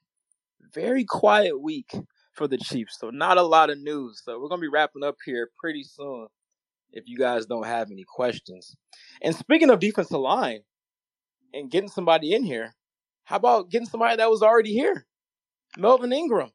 [0.75, 1.95] very quiet week
[2.41, 2.97] for the Chiefs.
[2.99, 4.23] So not a lot of news.
[4.25, 6.27] So we're gonna be wrapping up here pretty soon.
[6.91, 8.75] If you guys don't have any questions.
[9.21, 10.61] And speaking of defensive line
[11.53, 12.75] and getting somebody in here,
[13.25, 15.07] how about getting somebody that was already here?
[15.77, 16.49] Melvin Ingram.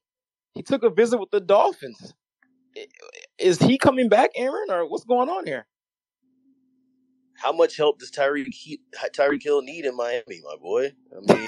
[0.56, 2.15] He took a visit with the Dolphins.
[3.38, 5.67] Is he coming back, Aaron, or what's going on here?
[7.45, 8.47] How much help does Tyreek
[9.15, 10.93] Tyreek Hill need in Miami, my boy?
[11.15, 11.47] I mean,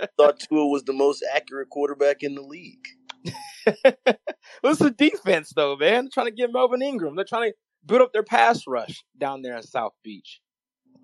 [0.00, 2.86] I thought Tua was the most accurate quarterback in the league.
[4.62, 6.04] What's the defense, though, man?
[6.04, 7.14] They're trying to get Melvin Ingram.
[7.14, 10.40] They're trying to build up their pass rush down there in South Beach.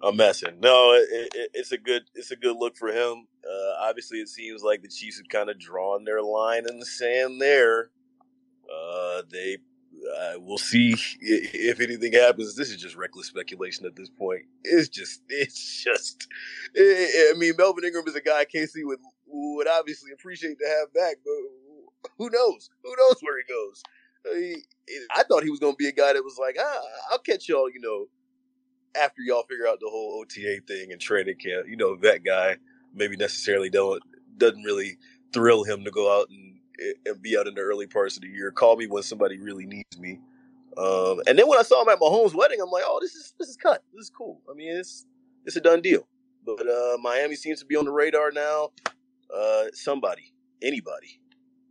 [0.03, 0.59] I'm messing.
[0.61, 3.27] No, it, it, it's a good it's a good look for him.
[3.45, 6.87] Uh, obviously, it seems like the Chiefs have kind of drawn their line in the
[6.87, 7.91] sand there.
[8.75, 9.59] Uh, they
[10.19, 12.57] uh, we'll see if anything happens.
[12.57, 14.43] This is just reckless speculation at this point.
[14.65, 16.27] It's just, it's just.
[16.77, 21.17] I mean, Melvin Ingram is a guy KC would would obviously appreciate to have back,
[21.25, 22.71] but who knows?
[22.83, 23.83] Who knows where he goes?
[25.15, 27.49] I thought he was going to be a guy that was like, ah, I'll catch
[27.49, 28.07] y'all, you know,
[29.01, 31.67] after y'all figure out the whole OTA thing and training camp.
[31.69, 32.57] You know, that guy
[32.95, 34.03] maybe necessarily don't
[34.37, 34.99] doesn't really
[35.33, 36.60] thrill him to go out and
[37.07, 38.51] and be out in the early parts of the year.
[38.51, 40.21] Call me when somebody really needs me.
[40.77, 43.35] Um, and then when I saw him at Mahomes' wedding, I'm like, oh, this is
[43.39, 43.83] this is cut.
[43.93, 44.41] This is cool.
[44.51, 45.07] I mean, it's
[45.45, 46.07] it's a done deal.
[46.45, 48.71] But uh, Miami seems to be on the radar now.
[49.35, 51.21] Uh, somebody, anybody,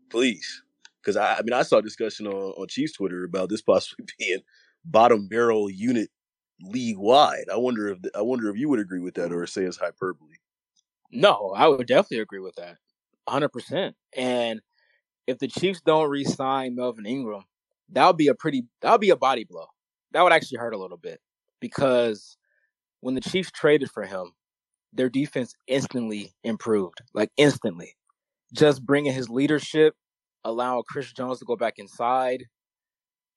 [0.09, 0.63] please,
[1.01, 4.39] because I, I mean, I saw discussion on on Chiefs Twitter about this possibly being
[4.85, 6.09] bottom barrel unit
[6.61, 7.45] league wide.
[7.51, 10.35] I wonder if I wonder if you would agree with that or say it's hyperbole.
[11.11, 12.77] No, I would definitely agree with that,
[13.27, 13.95] hundred percent.
[14.15, 14.61] And
[15.29, 17.43] if the Chiefs don't re-sign Melvin Ingram,
[17.89, 19.67] that would be a pretty that would be a body blow.
[20.11, 21.19] That would actually hurt a little bit
[21.59, 22.35] because
[23.01, 24.33] when the Chiefs traded for him,
[24.91, 27.95] their defense instantly improved, like instantly.
[28.51, 29.93] Just bringing his leadership,
[30.43, 32.45] allowing Chris Jones to go back inside,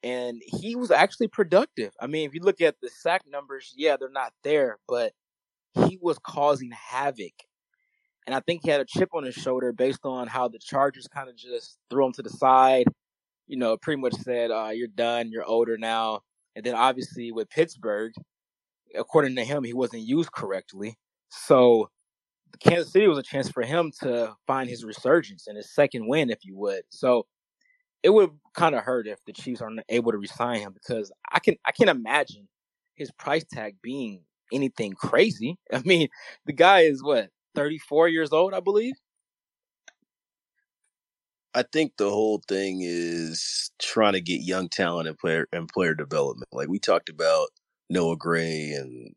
[0.02, 1.92] and he was actually productive.
[2.00, 5.12] I mean, if you look at the sack numbers, yeah, they're not there, but
[5.74, 7.34] he was causing havoc
[8.26, 11.08] and I think he had a chip on his shoulder based on how the Chargers
[11.08, 12.86] kind of just threw him to the side.
[13.48, 15.30] You know, pretty much said, uh, "You're done.
[15.30, 16.20] You're older now."
[16.54, 18.12] And then obviously with Pittsburgh,
[18.94, 20.96] according to him, he wasn't used correctly.
[21.30, 21.90] So
[22.60, 26.30] Kansas City was a chance for him to find his resurgence and his second win,
[26.30, 26.82] if you would.
[26.90, 27.26] So
[28.02, 31.38] it would kind of hurt if the Chiefs aren't able to resign him because I
[31.38, 32.48] can I can imagine
[32.94, 35.58] his price tag being anything crazy.
[35.72, 36.08] I mean,
[36.46, 38.94] the guy is what 34 years old, I believe.
[41.54, 45.94] I think the whole thing is trying to get young talent and player and player
[45.94, 46.48] development.
[46.52, 47.48] Like we talked about
[47.90, 49.14] Noah Gray and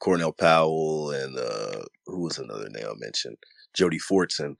[0.00, 3.36] Cornell Powell and uh, who was another name I mentioned,
[3.74, 4.56] Jody Fortson.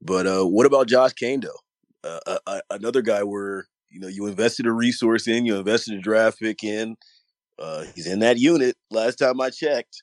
[0.00, 1.54] But uh, what about Josh Kaindoh?
[2.02, 5.94] Uh, uh, uh, another guy where you know you invested a resource in, you invested
[5.96, 6.96] a draft pick in.
[7.58, 8.76] Uh, he's in that unit.
[8.90, 10.02] Last time I checked,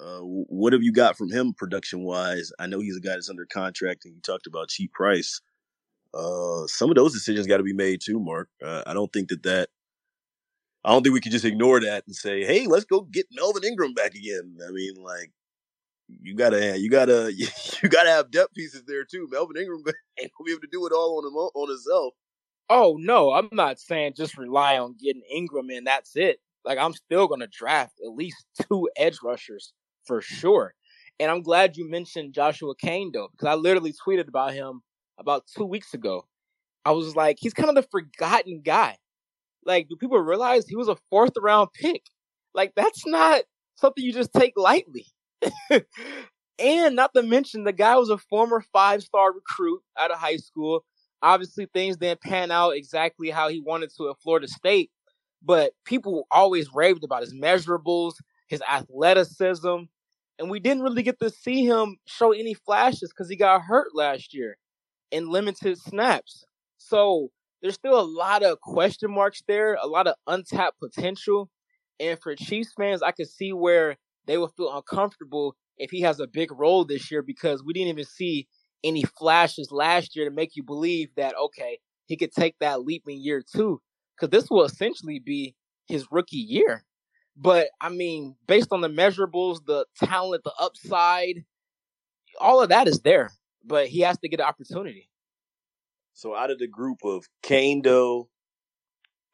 [0.00, 2.52] uh, what have you got from him production wise?
[2.58, 5.40] I know he's a guy that's under contract, and you talked about cheap price.
[6.12, 8.48] Uh, some of those decisions got to be made too, Mark.
[8.62, 9.68] Uh, I don't think that that.
[10.84, 13.64] I don't think we can just ignore that and say, "Hey, let's go get Melvin
[13.64, 15.32] Ingram back again." I mean, like
[16.08, 17.32] you gotta, you gotta,
[17.82, 19.28] you gotta have depth pieces there too.
[19.30, 19.82] Melvin Ingram
[20.20, 22.14] ain't gonna be able to do it all on him on himself.
[22.68, 26.38] Oh no, I'm not saying just rely on getting Ingram and That's it.
[26.64, 29.72] Like I'm still gonna draft at least two edge rushers
[30.06, 30.74] for sure.
[31.18, 34.82] And I'm glad you mentioned Joshua Kaindoh because I literally tweeted about him
[35.18, 36.26] about two weeks ago.
[36.84, 38.96] I was like, he's kind of the forgotten guy.
[39.64, 42.02] Like, do people realize he was a fourth round pick?
[42.54, 43.42] Like, that's not
[43.76, 45.06] something you just take lightly.
[46.58, 50.36] and not to mention, the guy was a former five star recruit out of high
[50.36, 50.84] school.
[51.22, 54.90] Obviously, things didn't pan out exactly how he wanted to at Florida State,
[55.42, 58.12] but people always raved about his measurables,
[58.48, 59.84] his athleticism,
[60.38, 63.94] and we didn't really get to see him show any flashes because he got hurt
[63.94, 64.56] last year
[65.10, 66.44] in limited snaps.
[66.78, 67.30] So
[67.62, 71.50] there's still a lot of question marks there, a lot of untapped potential.
[71.98, 73.96] And for Chiefs fans, I could see where
[74.26, 77.88] they will feel uncomfortable if he has a big role this year because we didn't
[77.88, 78.46] even see
[78.84, 83.04] any flashes last year to make you believe that okay, he could take that leap
[83.08, 83.80] in year two.
[84.14, 85.54] Because this will essentially be
[85.86, 86.84] his rookie year.
[87.36, 91.44] But I mean, based on the measurables, the talent, the upside,
[92.40, 93.30] all of that is there.
[93.64, 95.10] But he has to get an opportunity.
[96.14, 98.28] So out of the group of Kaindoh,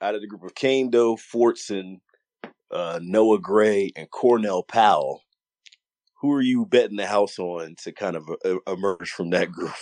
[0.00, 2.00] out of the group of Kaindoh, Fortson,
[2.72, 5.22] uh, Noah Gray, and Cornell Powell,
[6.20, 9.72] who are you betting the house on to kind of uh, emerge from that group?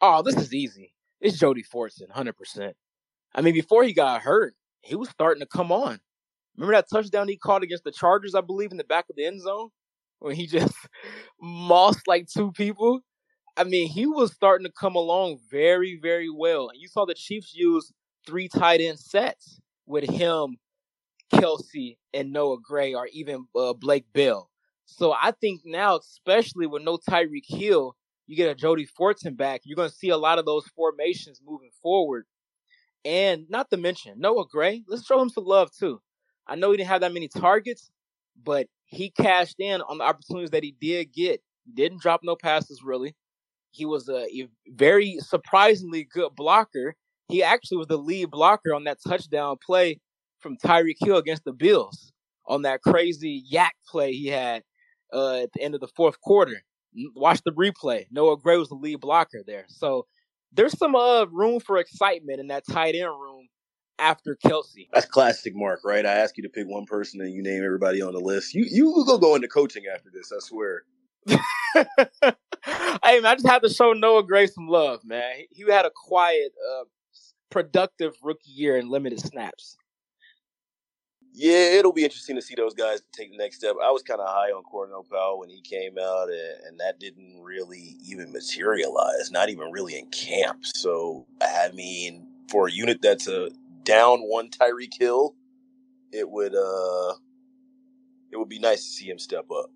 [0.00, 0.92] oh, this is easy.
[1.20, 2.76] It's Jody Fortson, hundred percent.
[3.34, 5.98] I mean, before he got hurt, he was starting to come on.
[6.56, 9.24] Remember that touchdown he caught against the Chargers, I believe, in the back of the
[9.24, 9.70] end zone?
[10.20, 10.74] When he just
[11.40, 13.00] mossed like two people?
[13.56, 16.68] I mean, he was starting to come along very, very well.
[16.68, 17.92] And you saw the Chiefs use
[18.26, 20.56] three tight end sets with him,
[21.32, 24.50] Kelce, and Noah Gray, or even uh, Blake Bell.
[24.86, 29.62] So I think now, especially with no Tyreek Hill, you get a Jody Fortson back.
[29.64, 32.26] You're going to see a lot of those formations moving forward.
[33.04, 36.00] And not to mention Noah Gray, let's show him some love too.
[36.46, 37.90] I know he didn't have that many targets,
[38.42, 41.42] but he cashed in on the opportunities that he did get.
[41.64, 43.14] He didn't drop no passes really.
[43.70, 46.94] He was a, a very surprisingly good blocker.
[47.28, 50.00] He actually was the lead blocker on that touchdown play
[50.40, 52.12] from Tyreek Hill against the Bills
[52.46, 54.62] on that crazy YAC play he had
[55.12, 56.62] uh, at the end of the fourth quarter.
[57.16, 58.06] Watch the replay.
[58.10, 59.64] Noah Gray was the lead blocker there.
[59.68, 60.06] So
[60.52, 63.48] there's some uh, room for excitement in that tight end room
[63.98, 64.88] after Kelce.
[64.92, 66.04] That's classic Mark, right?
[66.04, 68.54] I ask you to pick one person and you name everybody on the list.
[68.54, 70.84] You you go go into coaching after this, I swear.
[71.26, 75.44] hey man, I just have to show Noah Gray some love, man.
[75.50, 76.84] He had a quiet, uh,
[77.50, 79.76] productive rookie year and limited snaps.
[81.36, 83.74] Yeah, it'll be interesting to see those guys take the next step.
[83.82, 87.00] I was kind of high on Cornell Powell when he came out, and, and, that
[87.00, 90.60] didn't really even materialize, not even really in camp.
[90.62, 93.50] So, I mean, for a unit that's a
[93.84, 95.34] down one Tyreek Hill,
[96.12, 97.14] it would uh,
[98.30, 99.70] it would be nice to see him step up.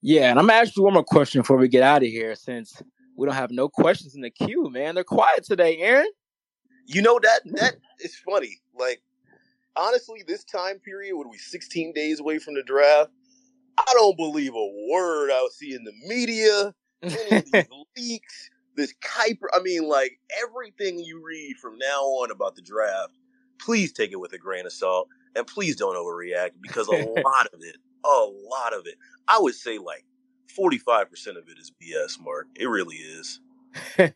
[0.00, 2.34] Yeah, and I'm gonna ask you one more question before we get out of here,
[2.34, 2.82] since
[3.16, 4.94] we don't have no questions in the queue, man.
[4.94, 6.08] They're quiet today, Aaron.
[6.86, 8.60] You know that that is funny.
[8.78, 9.02] Like
[9.76, 13.10] honestly, this time period, when we 16 days away from the draft,
[13.78, 18.94] I don't believe a word I see in the media, any of these leaks, this
[19.02, 19.48] Kiper.
[19.54, 23.12] I mean, like everything you read from now on about the draft,
[23.58, 26.92] please take it with a grain of salt and please don't overreact because a
[27.24, 30.04] lot of it, a lot of it, I would say like
[30.58, 31.04] 45%
[31.36, 32.46] of it is BS, Mark.
[32.56, 33.40] It really is.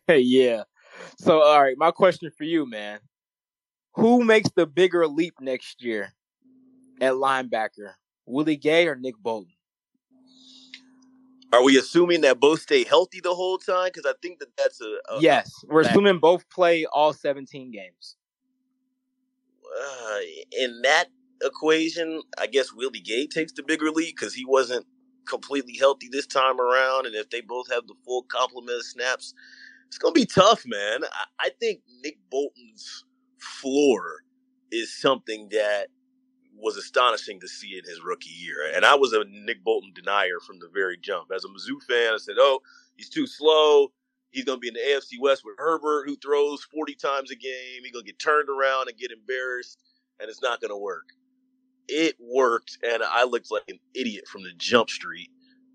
[0.07, 0.63] yeah.
[1.19, 2.99] So, all right, my question for you, man
[3.95, 6.13] who makes the bigger leap next year
[6.99, 7.93] at linebacker?
[8.25, 9.52] Willie Gay or Nick Bolton?
[11.53, 13.91] Are we assuming that both stay healthy the whole time?
[13.93, 15.53] Because I think that that's a, a yes.
[15.69, 18.17] We're assuming both play all 17 games.
[19.63, 20.19] Uh,
[20.51, 21.07] in that
[21.43, 24.87] equation, I guess Willie Gay takes the bigger lead because he wasn't
[25.27, 29.35] completely healthy this time around, and if they both have the full complement of snaps,
[29.87, 31.03] it's gonna be tough, man.
[31.05, 33.05] I, I think Nick Bolton's
[33.39, 34.23] floor
[34.71, 35.87] is something that
[36.57, 38.71] was astonishing to see in his rookie year.
[38.73, 41.29] And I was a Nick Bolton denier from the very jump.
[41.33, 42.61] As a Mizzou fan, I said, oh,
[42.95, 43.91] he's too slow.
[44.31, 47.35] He's going to be in the AFC West with Herbert, who throws 40 times a
[47.35, 47.83] game.
[47.83, 49.79] He's going to get turned around and get embarrassed,
[50.19, 51.05] and it's not going to work.
[51.87, 55.29] It worked, and I looked like an idiot from the jump street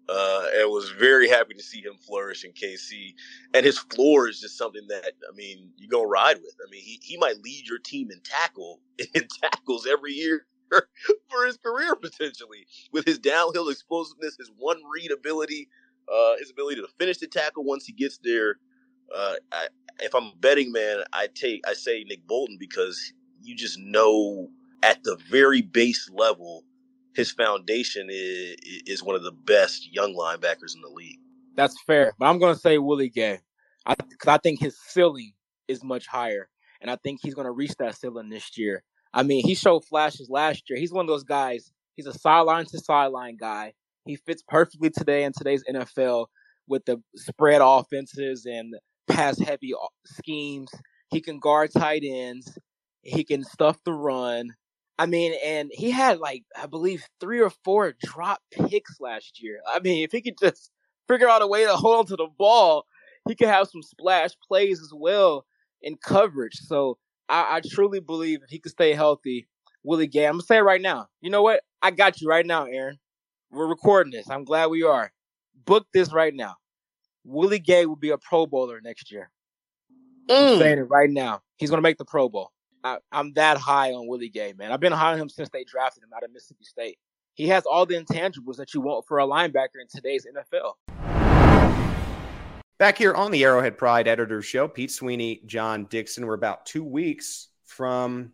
[0.09, 3.15] uh, and was very happy to see him flourish in KC.
[3.55, 6.55] And his floor is just something that I mean you gonna ride with.
[6.67, 8.81] I mean he he might lead your team in tackle
[9.15, 10.47] in tackles every year
[11.31, 15.69] for his career potentially with his downhill explosiveness, his one read ability,
[16.13, 18.57] uh, his ability to finish the tackle once he gets there.
[19.15, 19.69] Uh, I,
[20.01, 24.49] if I'm a betting man, I take I say Nick Bolton because you just know
[24.83, 26.65] at the very base level
[27.15, 31.19] his foundation is is one of the best young linebackers in the league.
[31.57, 33.41] That's fair, but I'm going to say Willie Gay,
[33.85, 35.33] because I, I think his ceiling
[35.67, 36.49] is much higher,
[36.81, 38.85] and I think he's going to reach that ceiling this year.
[39.19, 40.79] I mean, he showed flashes last year.
[40.79, 41.73] He's one of those guys.
[41.97, 43.73] He's a sideline to sideline guy.
[44.07, 46.27] He fits perfectly today in today's NFL
[46.69, 48.75] with the spread offenses and
[49.09, 50.71] pass heavy uh, schemes.
[51.11, 52.57] He can guard tight ends.
[53.03, 54.51] He can stuff the run.
[55.01, 59.59] I mean, and he had like I believe three or four drop picks last year.
[59.67, 60.71] I mean, if he could just
[61.09, 62.85] figure out a way to hold on to the ball,
[63.27, 65.45] he could have some splash plays as well
[65.83, 66.55] in coverage.
[66.55, 69.49] So I, I truly believe if he could stay healthy,
[69.83, 70.27] Willie Gay.
[70.27, 71.09] I'm gonna say it right now.
[71.21, 71.63] You know what?
[71.83, 72.99] I got you right now, Aaron.
[73.51, 74.29] We're recording this.
[74.31, 75.13] I'm glad we are.
[75.65, 76.57] Book this right now.
[77.25, 79.31] Willie Gay will be a Pro Bowler next year.
[80.29, 80.55] Mm.
[80.55, 81.43] I'm saying it right now.
[81.57, 82.53] He's gonna make the Pro Bowl.
[82.85, 84.73] I, am that high on Willie Gay, man.
[84.73, 86.99] I've been high on him since they drafted him out of Mississippi State.
[87.35, 90.73] He has all the intangibles that you want for a linebacker in today's NFL.
[92.79, 96.25] Back here on the Arrowhead Pride Editor Show, Pete Sweeney, John Dixon.
[96.25, 98.33] We're about two weeks from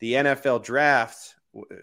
[0.00, 1.36] the NFL draft.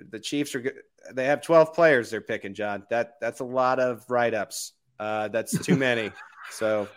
[0.09, 0.83] The Chiefs are
[1.13, 2.83] they have 12 players they're picking, John.
[2.89, 4.73] That that's a lot of write-ups.
[4.99, 6.11] Uh, that's too many.
[6.51, 6.89] so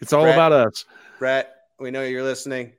[0.00, 0.84] it's all Brett, about us.
[1.18, 2.72] Brett, we know you're listening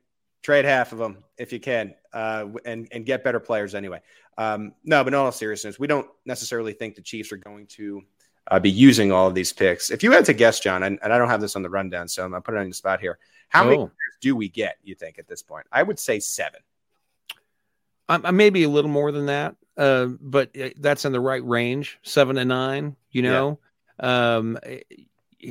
[0.45, 3.99] trade half of them if you can, uh, and and get better players anyway.
[4.37, 8.03] Um, no, but in all seriousness, we don't necessarily think the Chiefs are going to
[8.51, 9.89] uh, be using all of these picks.
[9.89, 12.07] If you had to guess, John, and, and I don't have this on the rundown,
[12.07, 13.17] so I'm gonna put it on the spot here.
[13.49, 13.91] How many Oh.
[14.21, 14.77] do we get?
[14.83, 15.67] You think at this point?
[15.71, 16.61] I would say seven.
[18.07, 21.43] I, I maybe a little more than that, uh, but uh, that's in the right
[21.45, 22.95] range, seven to nine.
[23.11, 23.59] You know,
[23.99, 24.79] um, eh,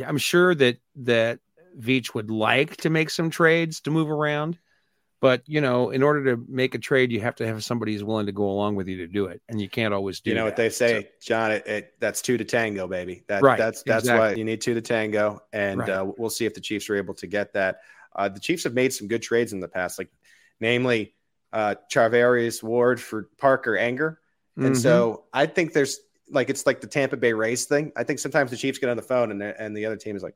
[0.06, 1.40] I'm sure that that
[1.78, 4.58] Veach would like to make some trades to move around,
[5.24, 8.04] but you know, in order to make a trade, you have to have somebody who's
[8.04, 10.28] willing to go along with you to do it, and you can't always do.
[10.28, 10.34] It.
[10.34, 11.50] You know what they say, So- John?
[11.50, 13.24] It, it, that's two to tango, baby.
[13.28, 15.88] That, Right, That's that's why you need two to tango, and Right.
[15.88, 17.80] uh, we'll see if the Chiefs are able to get that.
[18.14, 20.10] Uh, the Chiefs have made some good trades in the past, like
[20.60, 21.14] namely
[21.54, 24.18] uh, Charvarius Ward for Parker Ehinger,
[24.56, 24.76] and Mhm.
[24.76, 27.92] so I think there's like it's like the Tampa Bay Rays thing.
[27.96, 30.22] I think sometimes the Chiefs get on the phone and and the other team is
[30.22, 30.34] like,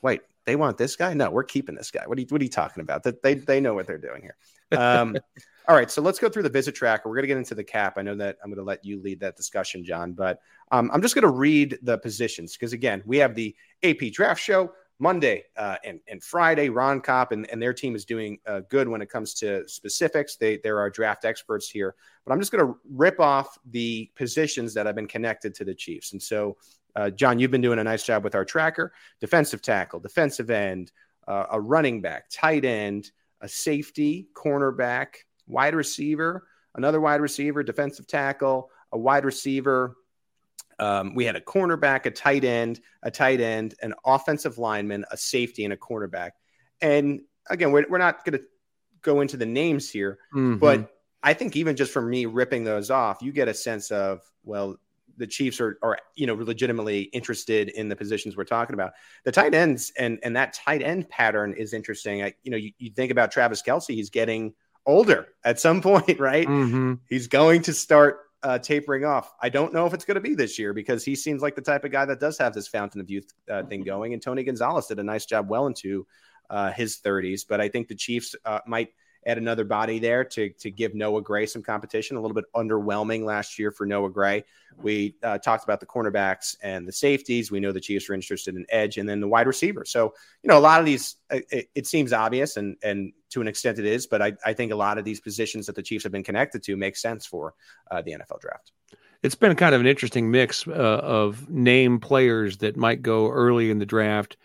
[0.00, 1.14] "Wait, they want this guy?
[1.14, 2.02] No, we're keeping this guy.
[2.06, 3.02] What are you, what are you talking about?
[3.04, 4.36] That they they know what they're doing here."
[4.78, 5.16] Um,
[5.68, 7.08] all right, so let's go through the visit tracker.
[7.08, 7.94] We're going to get into the cap.
[7.96, 10.40] I know that I'm going to let you lead that discussion, John, but
[10.72, 14.40] um, I'm just going to read the positions because, again, we have the AP draft
[14.40, 16.68] show Monday uh, and, and Friday.
[16.68, 20.36] Ron Kopp and, and their team is doing uh, good when it comes to specifics.
[20.36, 24.74] They, there are draft experts here, but I'm just going to rip off the positions
[24.74, 26.12] that have been connected to the Chiefs.
[26.12, 26.56] And so,
[26.96, 30.92] uh, John, you've been doing a nice job with our tracker defensive tackle, defensive end,
[31.26, 35.08] uh, a running back, tight end, a safety, cornerback,
[35.46, 39.96] wide receiver, another wide receiver, defensive tackle, a wide receiver.
[40.78, 45.16] Um, we had a cornerback, a tight end, a tight end, an offensive lineman, a
[45.16, 46.30] safety, and a cornerback.
[46.80, 48.44] And again, we're, we're not going to
[49.02, 50.58] go into the names here, Mhm.
[50.58, 54.22] but I think even just from me ripping those off, you get a sense of,
[54.44, 54.76] well,
[55.16, 58.92] the Chiefs are, are you know, legitimately interested in the positions we're talking about.
[59.24, 62.22] The tight ends and and that tight end pattern is interesting.
[62.22, 64.54] I, you know, you, you think about Travis Kelce, he's getting
[64.86, 66.46] older at some point, right?
[66.46, 67.00] Mhm.
[67.08, 69.32] He's going to start uh, tapering off.
[69.40, 71.62] I don't know if it's going to be this year because he seems like the
[71.62, 74.14] type of guy that does have this fountain of youth uh, thing going.
[74.14, 76.06] And Tony Gonzalez did a nice job well into
[76.50, 78.88] uh, his 30s, but I think the Chiefs uh, might
[79.26, 82.16] add another body there to to give Noah Gray some competition.
[82.16, 84.44] A little bit underwhelming last year for Noah Gray.
[84.80, 87.50] We uh, talked about the cornerbacks and the safeties.
[87.50, 89.84] We know the Chiefs are interested in edge and then the wide receiver.
[89.84, 93.40] So you know a lot of these uh, it, it seems obvious and and to
[93.40, 95.82] an extent it is, but I, I think a lot of these positions that the
[95.82, 97.54] Chiefs have been connected to make sense for
[97.90, 98.72] uh, the NFL draft.
[99.22, 103.70] it's been kind of an interesting mix uh, of name players that might go early
[103.70, 104.36] in the draft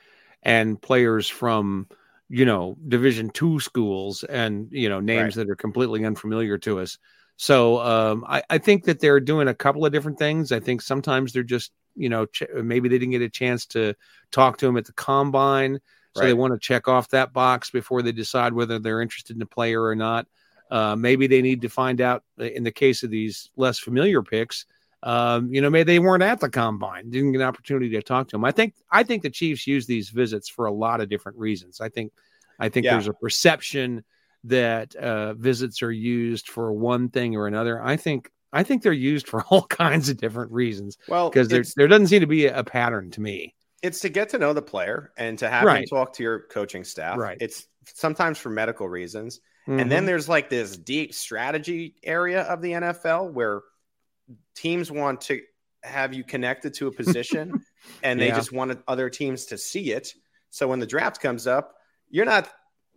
[0.43, 1.87] and players from
[2.29, 6.97] you know division two schools and you know names that are completely unfamiliar to us.
[7.37, 10.51] So um, I, I think that they're doing a couple of different things.
[10.51, 13.93] I think sometimes they're just you know ch- maybe they didn't get a chance to
[14.31, 15.79] talk to him at the combine
[16.17, 19.41] so they want to check off that box before they decide whether they're interested in
[19.41, 20.25] a player or not.
[20.69, 24.21] Uh, maybe they need to find out uh, in the case of these less familiar
[24.21, 24.65] picks
[25.03, 28.27] um, you know, maybe they weren't at the combine, didn't get an opportunity to talk
[28.29, 28.43] to them.
[28.45, 31.79] I think I think the Chiefs use these visits for a lot of different reasons.
[31.81, 32.11] I think
[32.59, 32.93] I think Yeah.
[32.93, 34.03] there's a perception
[34.45, 37.81] that uh, visits are used for one thing or another.
[37.83, 41.63] I think I think they're used for all kinds of different reasons Well, because there
[41.75, 43.53] there doesn't seem to be a, pattern to me.
[43.83, 46.83] it's to get to know the player and to have him talk to your coaching
[46.83, 47.17] staff.
[47.17, 47.37] Right.
[47.39, 49.39] It's sometimes for medical reasons.
[49.67, 50.05] And then Mhm.
[50.07, 53.61] there's like this deep strategy area of the NFL where
[54.55, 55.41] teams want to
[55.83, 57.63] have you connected to a position
[58.03, 58.35] and they Yeah.
[58.35, 60.13] just wanted other teams to see it.
[60.49, 61.75] So when the draft comes up,
[62.09, 62.49] you're not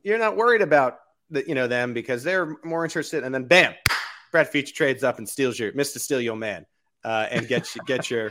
[0.03, 0.99] you're not worried about
[1.31, 3.75] the, you know them because they're more interested and then bam,
[4.33, 5.99] Brett Veach trades up and steals your Mr.
[5.99, 6.67] Steal Your Man.
[7.03, 8.31] Uh, and get you, get your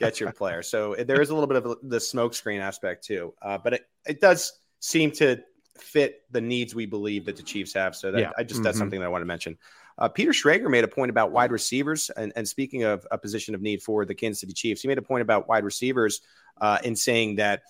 [0.00, 0.60] get your player.
[0.60, 3.82] So there is a little bit of the smoke screen aspect too, uh, but it,
[4.08, 5.40] it does seem to
[5.78, 7.94] fit the needs we believe that the Chiefs have.
[7.94, 8.32] So that Yeah.
[8.36, 8.80] I just that's Mhm.
[8.80, 9.56] something that I want to mention.
[9.98, 13.54] Uh, Peter Schrager made a point about wide receivers, and, and speaking of a position
[13.54, 16.20] of need for the Kansas City Chiefs, he made a point about wide receivers
[16.60, 17.62] uh, in saying that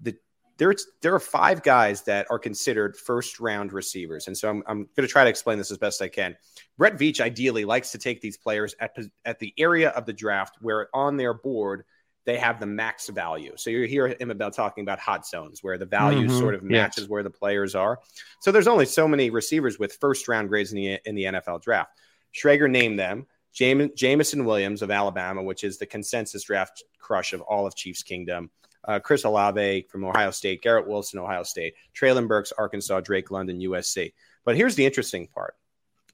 [0.00, 0.14] the
[0.56, 4.78] there's there are five guys that are considered first round receivers, and so I'm, I'm
[4.96, 6.36] going to try to explain this as best I can.
[6.78, 10.58] Brett Veach ideally likes to take these players at at the area of the draft
[10.60, 11.84] where on their board
[12.26, 13.52] they have the max value.
[13.56, 16.38] So you hear him about talking about hot zones where the value Mhm.
[16.38, 16.70] sort of Yes.
[16.70, 18.00] matches where the players are.
[18.40, 21.58] So there's only so many receivers with first round grades in the in the NFL
[21.58, 21.98] draft.
[22.34, 23.26] Schrager named them.
[23.52, 28.02] Jam- Jameson Williams of Alabama, which is the consensus draft crush of all of Chiefs
[28.02, 28.50] Kingdom.
[28.86, 33.60] Uh, Chris Olave from Ohio State, Garrett Wilson, Ohio State, Treylon Burks, Arkansas, Drake London,
[33.60, 34.12] USC.
[34.44, 35.56] But here's the interesting part.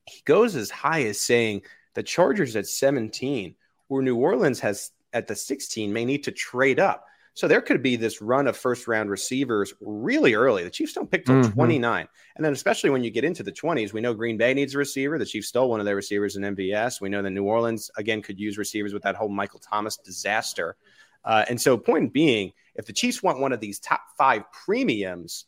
[0.06, 1.62] He goes as high as saying
[1.94, 3.56] the Chargers at 17,
[3.88, 7.06] or New Orleans has at the 16 may need to trade up.
[7.34, 10.64] So there could be this run of first round receivers really early.
[10.64, 11.52] The Chiefs don't pick till Mhm.
[11.52, 12.08] 29.
[12.36, 14.78] And then, especially when you get into the 20s, we know Green Bay needs a
[14.78, 15.16] receiver.
[15.16, 17.00] The Chiefs stole one of their receivers in MVS.
[17.00, 20.76] We know that New Orleans, again, could use receivers with that whole Michael Thomas disaster.
[21.24, 25.44] Uh, and so, point being, if the Chiefs want one of these top five premiums,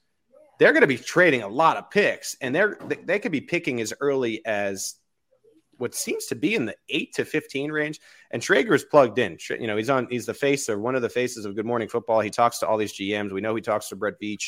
[0.58, 3.80] they're going to be trading a lot of picks, and they're they could be picking
[3.80, 4.94] as early as
[5.82, 8.00] what seems to be in the eight to fifteen range.
[8.30, 9.36] And Schrager is plugged in.
[9.50, 10.06] You know, he's on.
[10.08, 12.20] He's the face or one of the faces of Good Morning Football.
[12.20, 13.32] He talks to all these GMs.
[13.32, 14.44] We know he talks to Brett Veach.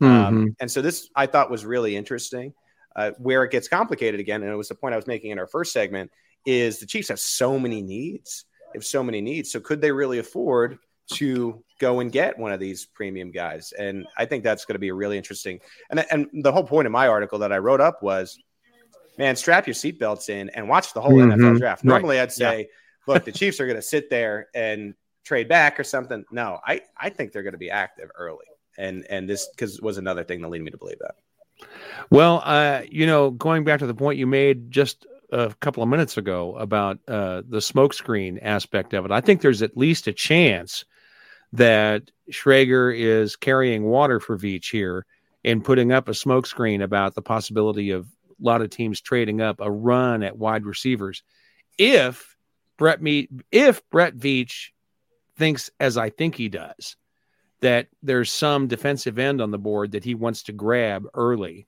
[0.00, 0.24] Um, mm-hmm.
[0.26, 2.54] Um, and so this I thought was really interesting.
[2.94, 5.38] Uh, where it gets complicated again, and it was the point I was making in
[5.40, 6.10] our first segment,
[6.46, 8.44] is the Chiefs have so many needs.
[8.72, 9.50] They have so many needs.
[9.50, 10.78] So could they really afford
[11.14, 13.74] to go and get one of these premium guys?
[13.76, 15.58] And I think that's going to be a really interesting.
[15.90, 18.38] And and the whole point of my article that I wrote up was,
[19.18, 21.40] man, strap your seatbelts in and watch the whole mm-hmm.
[21.40, 21.84] NFL draft.
[21.84, 22.24] Normally, right.
[22.24, 22.64] I'd say, yeah.
[23.14, 24.94] look, the Chiefs are going to sit there and
[25.24, 26.24] trade back or something.
[26.30, 28.46] No, I I think they're going to be active early.
[28.78, 31.16] And and this because was another thing that led me to believe that.
[32.10, 35.88] Well, uh, you know, going back to the point you made just a couple of
[35.88, 40.12] minutes ago about uh, the smokescreen aspect of it, I think there's at least a
[40.12, 40.84] chance
[41.52, 45.06] that Schrager is carrying water for Veach here
[45.44, 48.06] and putting up a smokescreen about the possibility of
[48.40, 51.22] lot of teams trading up a run at wide receivers.
[51.78, 52.36] If
[52.76, 54.70] Brett meet if Brett Veach
[55.36, 56.96] thinks as I think he does,
[57.60, 61.66] that there's some defensive end on the board that he wants to grab early,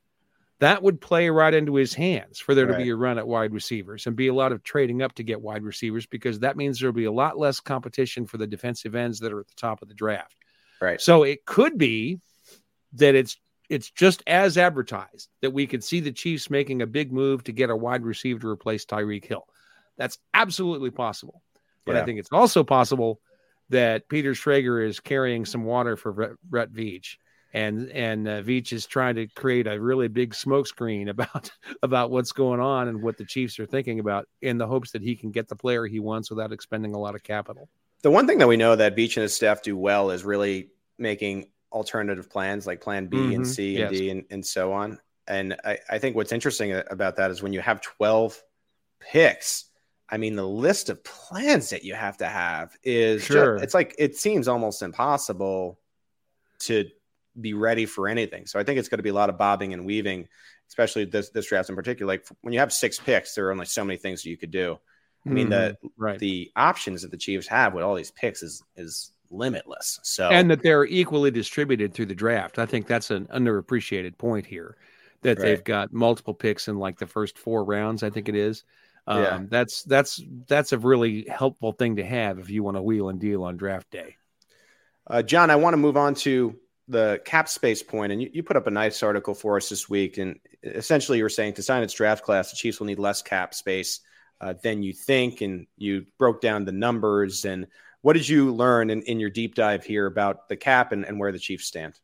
[0.61, 2.79] that would play right into his hands for there right.
[2.79, 5.23] to be a run at wide receivers and be a lot of trading up to
[5.23, 8.95] get wide receivers because that means there'll be a lot less competition for the defensive
[8.95, 10.37] ends that are at the top of the draft.
[10.81, 11.01] Right.
[11.01, 12.19] So it could be
[12.95, 13.37] that it's
[13.69, 17.53] it's just as advertised that we could see the Chiefs making a big move to
[17.53, 19.47] get a wide receiver to replace Tyreek Hill.
[19.97, 21.43] That's absolutely possible.
[21.85, 22.03] But yeah.
[22.03, 23.21] I think it's also possible
[23.71, 27.17] that Peter Schrager is carrying some water for Brett Veach,
[27.53, 31.51] and and uh, Veach is trying to create a really big smokescreen about
[31.83, 35.03] about what's going on and what the Chiefs are thinking about, in the hopes that
[35.03, 37.69] he can get the player he wants without expending a lot of capital.
[38.03, 40.69] The one thing that we know that Veach and his staff do well is really
[40.99, 43.35] making alternative plans like Plan B mm-hmm.
[43.35, 44.01] and C and yes.
[44.01, 44.99] D and, and so on.
[45.27, 48.43] And I, I think what's interesting about that is when you have twelve
[49.01, 49.69] picks
[50.11, 53.57] I mean, the list of plans that you have to have is sure.
[53.57, 55.79] Just, it's like it seems almost impossible
[56.61, 56.87] to
[57.39, 58.47] be ready for anything.
[58.47, 60.29] So I think it's going to be a lot of bobbing and weaving,
[60.69, 62.11] especially this this draft in particular.
[62.11, 64.79] Like when you have six picks, there are only so many things you could do.
[65.27, 66.19] I mean, the mm, right.
[66.19, 70.01] the options that the Chiefs have with all these picks is is limitless.
[70.03, 72.59] So and that they're equally distributed through the draft.
[72.59, 74.77] I think that's an underappreciated point here.
[75.23, 75.47] That right.
[75.47, 78.65] they've got multiple picks in like the first four rounds, I think it is.
[79.07, 79.41] Um, yeah.
[79.49, 83.19] That's that's that's a really helpful thing to have if you want to wheel and
[83.19, 84.17] deal on draft day.
[85.07, 86.55] Uh, John, I want to move on to
[86.89, 89.89] the cap space point, and you, you, put up a nice article for us this
[89.89, 90.19] week.
[90.19, 93.23] And essentially, you were saying to sign its draft class, the Chiefs will need less
[93.23, 94.01] cap space
[94.41, 97.45] uh, than you think, and you broke down the numbers.
[97.45, 97.67] And
[98.09, 101.21] what did you learn in, in your deep dive here about the cap and, and
[101.21, 102.01] where the Chiefs stand?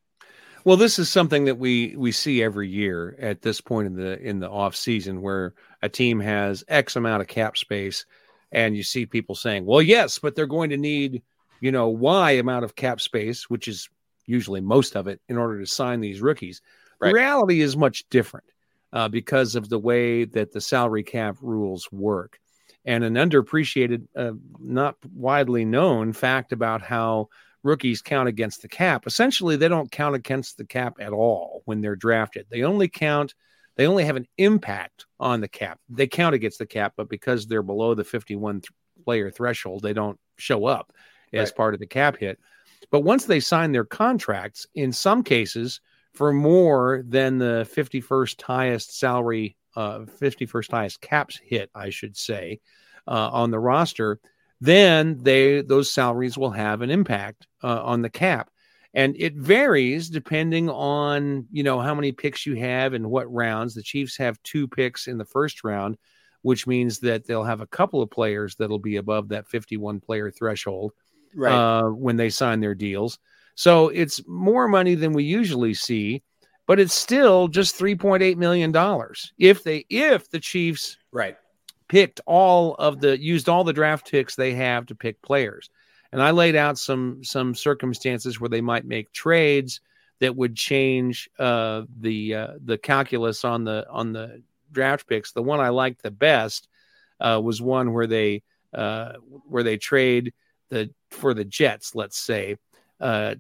[0.62, 4.20] Well, this is something that we we see every year at this point in the
[4.20, 8.04] in the off season where a team has X amount of cap space,
[8.52, 11.22] and you see people saying, "Well, yes, but they're going to need
[11.62, 13.88] you know Y amount of cap space, which is
[14.26, 16.60] usually most of it, in order to sign these rookies."
[17.00, 17.08] Right.
[17.08, 18.44] The reality is much different
[18.92, 22.40] uh, because of the way that the salary cap rules work,
[22.84, 27.28] and an underappreciated, uh, not widely known fact about how
[27.62, 29.06] rookies count against the cap.
[29.06, 32.46] Essentially, they don't count against the cap at all when they're drafted.
[32.50, 33.34] They only count,
[33.76, 35.80] they only have an impact on the cap.
[35.88, 38.70] They count against the cap, but because they're below the 51 th-
[39.04, 40.92] player threshold, they don't show up
[41.32, 41.56] as right.
[41.56, 42.38] part of the cap hit.
[42.90, 45.80] But once they sign their contracts, in some cases,
[46.12, 52.60] for more than the 51st highest salary, uh, 51st highest caps hit, I should say,
[53.06, 54.20] uh, on the roster,
[54.60, 58.50] then they those salaries will have an impact uh, on the cap.
[58.96, 63.74] And it varies depending on you know how many picks you have and what rounds.
[63.74, 65.98] The chiefs have two picks in the first round
[66.44, 70.30] which means that they'll have a couple of players that'll be above that 51 player
[70.30, 70.92] threshold
[71.34, 71.54] right.
[71.54, 73.18] uh, when they sign their deals.
[73.54, 76.22] So it's more money than we usually see
[76.66, 81.36] but it's still just 3.8 million dollars if they if the chiefs right
[81.88, 85.70] picked all of the used all the draft picks they have to pick players.
[86.12, 89.80] And I laid out some some circumstances where they might make trades
[90.20, 94.42] that would change uh, the uh, the calculus on the on the
[94.72, 95.32] draft picks.
[95.32, 96.68] The one I liked the best
[97.20, 98.42] uh, was one where they
[98.72, 99.14] uh,
[99.48, 100.32] where they trade
[100.70, 102.56] the for the Jets, let's say,
[103.00, 103.34] uh,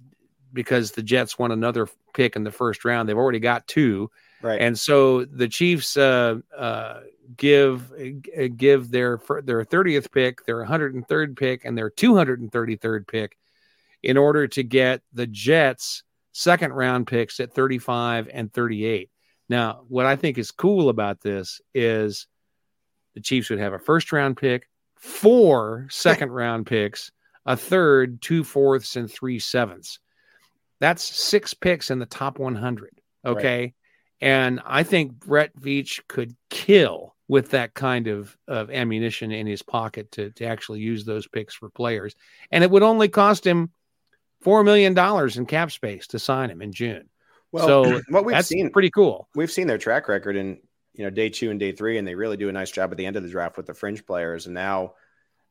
[0.54, 3.08] because the Jets want another pick in the first round.
[3.08, 4.60] They've already got two, right?
[4.60, 6.40] And so the Chiefs uh,
[7.36, 7.92] give
[8.56, 13.36] give their their 30th pick, their 103rd pick, and their 233rd pick
[14.02, 16.02] in order to get the Jets
[16.32, 19.10] second round picks at 35 and 38.
[19.48, 22.26] Now, what I think is cool about this is
[23.14, 27.10] the Chiefs would have a first round pick, four second round picks,
[27.46, 29.98] a third, two fourths, and three sevenths.
[30.84, 32.90] That's six picks in the top 100.
[33.24, 33.60] Okay.
[33.60, 33.74] Right.
[34.20, 39.62] And I think Brett Veach could kill with that kind of, of ammunition in his
[39.62, 42.14] pocket to, to actually use those picks for players.
[42.50, 43.70] And it would only cost him
[44.44, 44.94] $4 million
[45.38, 47.08] in cap space to sign him in June.
[47.50, 49.26] Well, so what we've seen pretty cool.
[49.34, 50.58] We've seen their track record in
[50.92, 52.98] you know day two and day three, and they really do a nice job at
[52.98, 54.44] the end of the draft with the fringe players.
[54.44, 54.96] And now,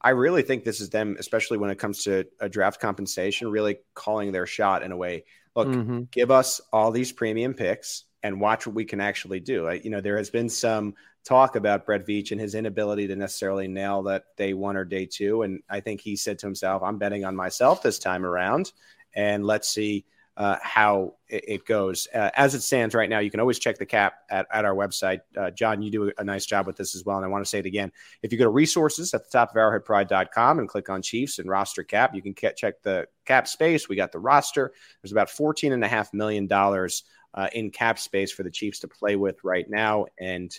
[0.03, 3.77] I really think this is them, especially when it comes to a draft compensation, really
[3.93, 5.23] calling their shot in a way.
[5.55, 6.03] Look, mm-hmm.
[6.11, 9.67] give us all these premium picks and watch what we can actually do.
[9.67, 13.15] I, you know, there has been some talk about Brett Veach and his inability to
[13.15, 15.43] necessarily nail that day one or day two.
[15.43, 18.71] And I think he said to himself, I'm betting on myself this time around.
[19.13, 20.05] And let's see
[20.35, 22.07] uh, how it, it goes.
[22.13, 24.73] Uh, as it stands right now, you can always check the cap at, at our
[24.73, 25.21] website.
[25.37, 27.17] Uh, John, you do a nice job with this as well.
[27.17, 27.91] And I want to say it again.
[28.23, 31.49] If you go to resources at the top of arrowheadpride.com and click on Chiefs and
[31.49, 33.87] roster cap, you can check the cap space.
[33.87, 34.71] We got the roster.
[35.01, 39.69] There's about $14.5 million uh, in cap space for the Chiefs to play with right
[39.69, 40.05] now.
[40.19, 40.51] And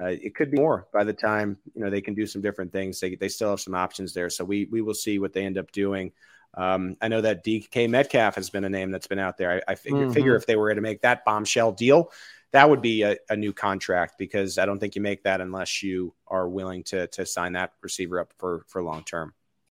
[0.00, 2.72] uh, it could be more by the time you know they can do some different
[2.72, 2.98] things.
[2.98, 5.58] They, they still have some options there, so we we will see what they end
[5.58, 6.12] up doing.
[6.54, 9.62] Um, I know that DK Metcalf has been a name that's been out there.
[9.68, 10.12] I, I figure, mm-hmm.
[10.12, 12.10] figure if they were going to make that bombshell deal,
[12.52, 15.82] that would be a, a, new contract because I don't think you make that unless
[15.82, 19.32] you are willing to to sign that receiver up for for long term.